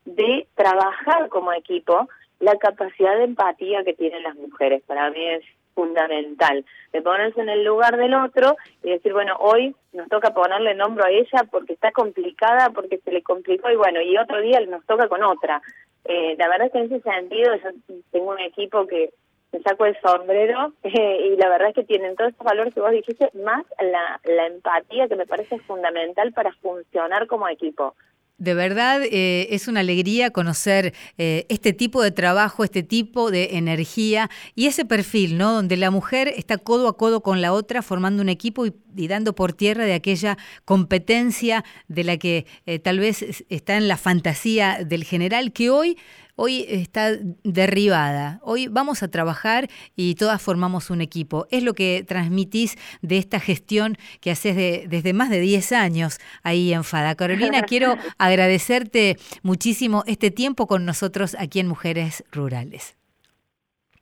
de 0.05 0.47
trabajar 0.55 1.29
como 1.29 1.53
equipo 1.53 2.07
la 2.39 2.55
capacidad 2.57 3.15
de 3.17 3.25
empatía 3.25 3.83
que 3.83 3.93
tienen 3.93 4.23
las 4.23 4.35
mujeres. 4.35 4.81
Para 4.87 5.11
mí 5.11 5.23
es 5.23 5.43
fundamental, 5.75 6.65
de 6.91 7.01
ponerse 7.01 7.41
en 7.41 7.49
el 7.49 7.63
lugar 7.63 7.97
del 7.97 8.15
otro 8.15 8.55
y 8.81 8.89
decir, 8.89 9.13
bueno, 9.13 9.35
hoy 9.39 9.75
nos 9.93 10.07
toca 10.09 10.33
ponerle 10.33 10.73
nombre 10.73 11.03
a 11.05 11.09
ella 11.09 11.47
porque 11.51 11.73
está 11.73 11.91
complicada, 11.91 12.69
porque 12.71 12.97
se 12.99 13.11
le 13.11 13.21
complicó 13.21 13.69
y 13.69 13.75
bueno, 13.75 14.01
y 14.01 14.17
otro 14.17 14.41
día 14.41 14.59
nos 14.61 14.85
toca 14.85 15.07
con 15.07 15.21
otra. 15.23 15.61
Eh, 16.05 16.35
la 16.39 16.47
verdad 16.47 16.67
es 16.67 16.73
que 16.73 16.79
en 16.79 16.85
ese 16.85 17.01
sentido 17.01 17.55
yo 17.55 17.69
tengo 18.11 18.31
un 18.31 18.39
equipo 18.39 18.87
que 18.87 19.11
me 19.51 19.61
saco 19.61 19.85
el 19.85 19.97
sombrero 20.01 20.73
eh, 20.83 21.29
y 21.31 21.35
la 21.35 21.49
verdad 21.49 21.69
es 21.69 21.75
que 21.75 21.83
tienen 21.83 22.15
todos 22.15 22.31
estos 22.31 22.45
valores 22.45 22.73
que 22.73 22.81
vos 22.81 22.91
dijiste, 22.91 23.29
más 23.43 23.65
la, 23.79 24.19
la 24.23 24.47
empatía 24.47 25.07
que 25.07 25.15
me 25.15 25.27
parece 25.27 25.59
fundamental 25.59 26.31
para 26.33 26.51
funcionar 26.53 27.27
como 27.27 27.47
equipo. 27.47 27.95
De 28.37 28.53
verdad 28.53 29.01
eh, 29.03 29.47
es 29.51 29.69
una 29.69 29.79
alegría 29.79 30.29
conocer 30.31 30.93
eh, 31.17 31.45
este 31.47 31.71
tipo 31.71 32.03
de 32.03 32.11
trabajo, 32.11 32.65
este 32.65 32.83
tipo 32.83 33.31
de 33.31 33.55
energía 33.57 34.29
y 34.55 34.65
ese 34.65 34.83
perfil, 34.83 35.37
¿no? 35.37 35.53
Donde 35.53 35.77
la 35.77 35.89
mujer 35.89 36.33
está 36.35 36.57
codo 36.57 36.89
a 36.89 36.97
codo 36.97 37.23
con 37.23 37.39
la 37.39 37.53
otra 37.53 37.81
formando 37.81 38.21
un 38.21 38.27
equipo 38.27 38.65
y, 38.65 38.73
dando 39.07 39.35
por 39.35 39.53
tierra 39.53 39.85
de 39.85 39.93
aquella 39.93 40.37
competencia 40.65 41.63
de 41.87 42.03
la 42.03 42.17
que 42.17 42.45
eh, 42.65 42.79
tal 42.79 42.99
vez 42.99 43.45
está 43.47 43.77
en 43.77 43.87
la 43.87 43.95
fantasía 43.95 44.79
del 44.85 45.05
general 45.05 45.53
que 45.53 45.69
hoy 45.69 45.97
hoy 46.35 46.65
está 46.67 47.11
derribada. 47.43 48.39
Hoy 48.43 48.67
vamos 48.67 49.03
a 49.03 49.09
trabajar 49.09 49.67
y 49.95 50.15
todas 50.15 50.41
formamos 50.41 50.89
un 50.89 51.01
equipo. 51.01 51.47
Es 51.51 51.63
lo 51.63 51.73
que 51.73 52.03
transmitís 52.07 52.75
de 53.01 53.17
esta 53.17 53.39
gestión 53.39 53.97
que 54.21 54.31
haces 54.31 54.55
desde 54.89 55.13
más 55.13 55.29
de 55.29 55.39
10 55.39 55.71
años 55.71 56.19
ahí 56.43 56.73
en 56.73 56.83
FADA. 56.83 57.15
Carolina, 57.15 57.63
quiero 57.67 57.95
agradecerte 58.17 59.17
muchísimo 59.43 60.03
este 60.07 60.31
tiempo 60.31 60.67
con 60.67 60.85
nosotros 60.85 61.35
aquí 61.39 61.59
en 61.59 61.67
Mujeres 61.67 62.23
Rurales. 62.31 62.97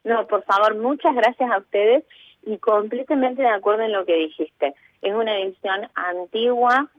No, 0.04 0.28
por 0.28 0.44
favor, 0.44 0.76
muchas 0.76 1.16
gracias 1.16 1.50
a 1.50 1.60
ustedes 1.60 2.04
y 2.46 2.58
completamente 2.58 3.42
de 3.42 3.50
acuerdo 3.50 3.84
en 3.84 3.94
lo 3.94 4.06
que 4.06 4.16
dijiste. 4.16 4.74
Es 5.02 5.14
una 5.14 5.40
edición 5.40 5.88
antigua, 5.96 6.90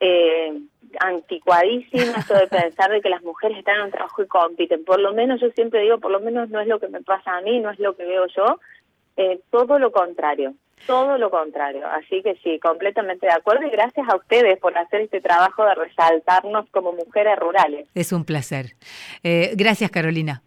eh, 0.00 0.58
anticuadísima 1.00 2.18
esto 2.18 2.34
de 2.34 2.46
pensar 2.46 2.90
de 2.90 3.00
que 3.00 3.08
las 3.08 3.22
mujeres 3.22 3.58
están 3.58 3.76
en 3.76 3.82
un 3.86 3.90
trabajo 3.90 4.22
y 4.22 4.26
compiten. 4.26 4.84
Por 4.84 5.00
lo 5.00 5.12
menos 5.12 5.40
yo 5.40 5.50
siempre 5.50 5.80
digo, 5.80 5.98
por 5.98 6.10
lo 6.10 6.20
menos 6.20 6.50
no 6.50 6.60
es 6.60 6.66
lo 6.66 6.78
que 6.80 6.88
me 6.88 7.02
pasa 7.02 7.36
a 7.36 7.40
mí, 7.40 7.60
no 7.60 7.70
es 7.70 7.78
lo 7.78 7.96
que 7.96 8.04
veo 8.04 8.26
yo, 8.26 8.60
eh, 9.16 9.40
todo 9.50 9.78
lo 9.78 9.92
contrario, 9.92 10.54
todo 10.86 11.18
lo 11.18 11.30
contrario. 11.30 11.86
Así 11.86 12.22
que 12.22 12.36
sí, 12.42 12.58
completamente 12.60 13.26
de 13.26 13.32
acuerdo 13.32 13.66
y 13.66 13.70
gracias 13.70 14.08
a 14.08 14.16
ustedes 14.16 14.58
por 14.58 14.76
hacer 14.76 15.02
este 15.02 15.20
trabajo 15.20 15.64
de 15.64 15.74
resaltarnos 15.74 16.68
como 16.70 16.92
mujeres 16.92 17.38
rurales. 17.38 17.88
Es 17.94 18.12
un 18.12 18.24
placer. 18.24 18.74
Eh, 19.22 19.52
gracias, 19.56 19.90
Carolina. 19.90 20.42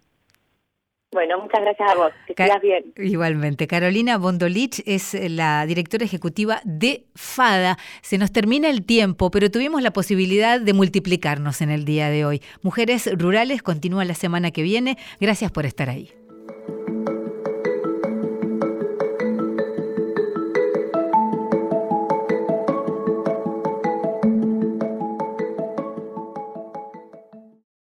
Bueno, 1.11 1.41
muchas 1.41 1.61
gracias 1.61 1.89
a 1.89 1.95
vos. 1.95 2.11
Que 2.27 2.59
bien. 2.61 2.93
Igualmente. 2.97 3.65
Carolina 3.65 4.17
Bondolich 4.17 4.83
es 4.85 5.15
la 5.19 5.65
directora 5.65 6.05
ejecutiva 6.05 6.61
de 6.65 7.05
FADA. 7.15 7.77
Se 8.01 8.19
nos 8.19 8.31
termina 8.31 8.69
el 8.69 8.85
tiempo, 8.85 9.31
pero 9.31 9.49
tuvimos 9.49 9.81
la 9.81 9.91
posibilidad 9.91 10.61
de 10.61 10.73
multiplicarnos 10.73 11.61
en 11.61 11.71
el 11.71 11.83
día 11.83 12.09
de 12.09 12.25
hoy. 12.25 12.41
Mujeres 12.61 13.09
Rurales 13.17 13.63
continúa 13.63 14.05
la 14.05 14.13
semana 14.13 14.51
que 14.51 14.61
viene. 14.61 14.97
Gracias 15.19 15.51
por 15.51 15.65
estar 15.65 15.89
ahí. 15.89 16.11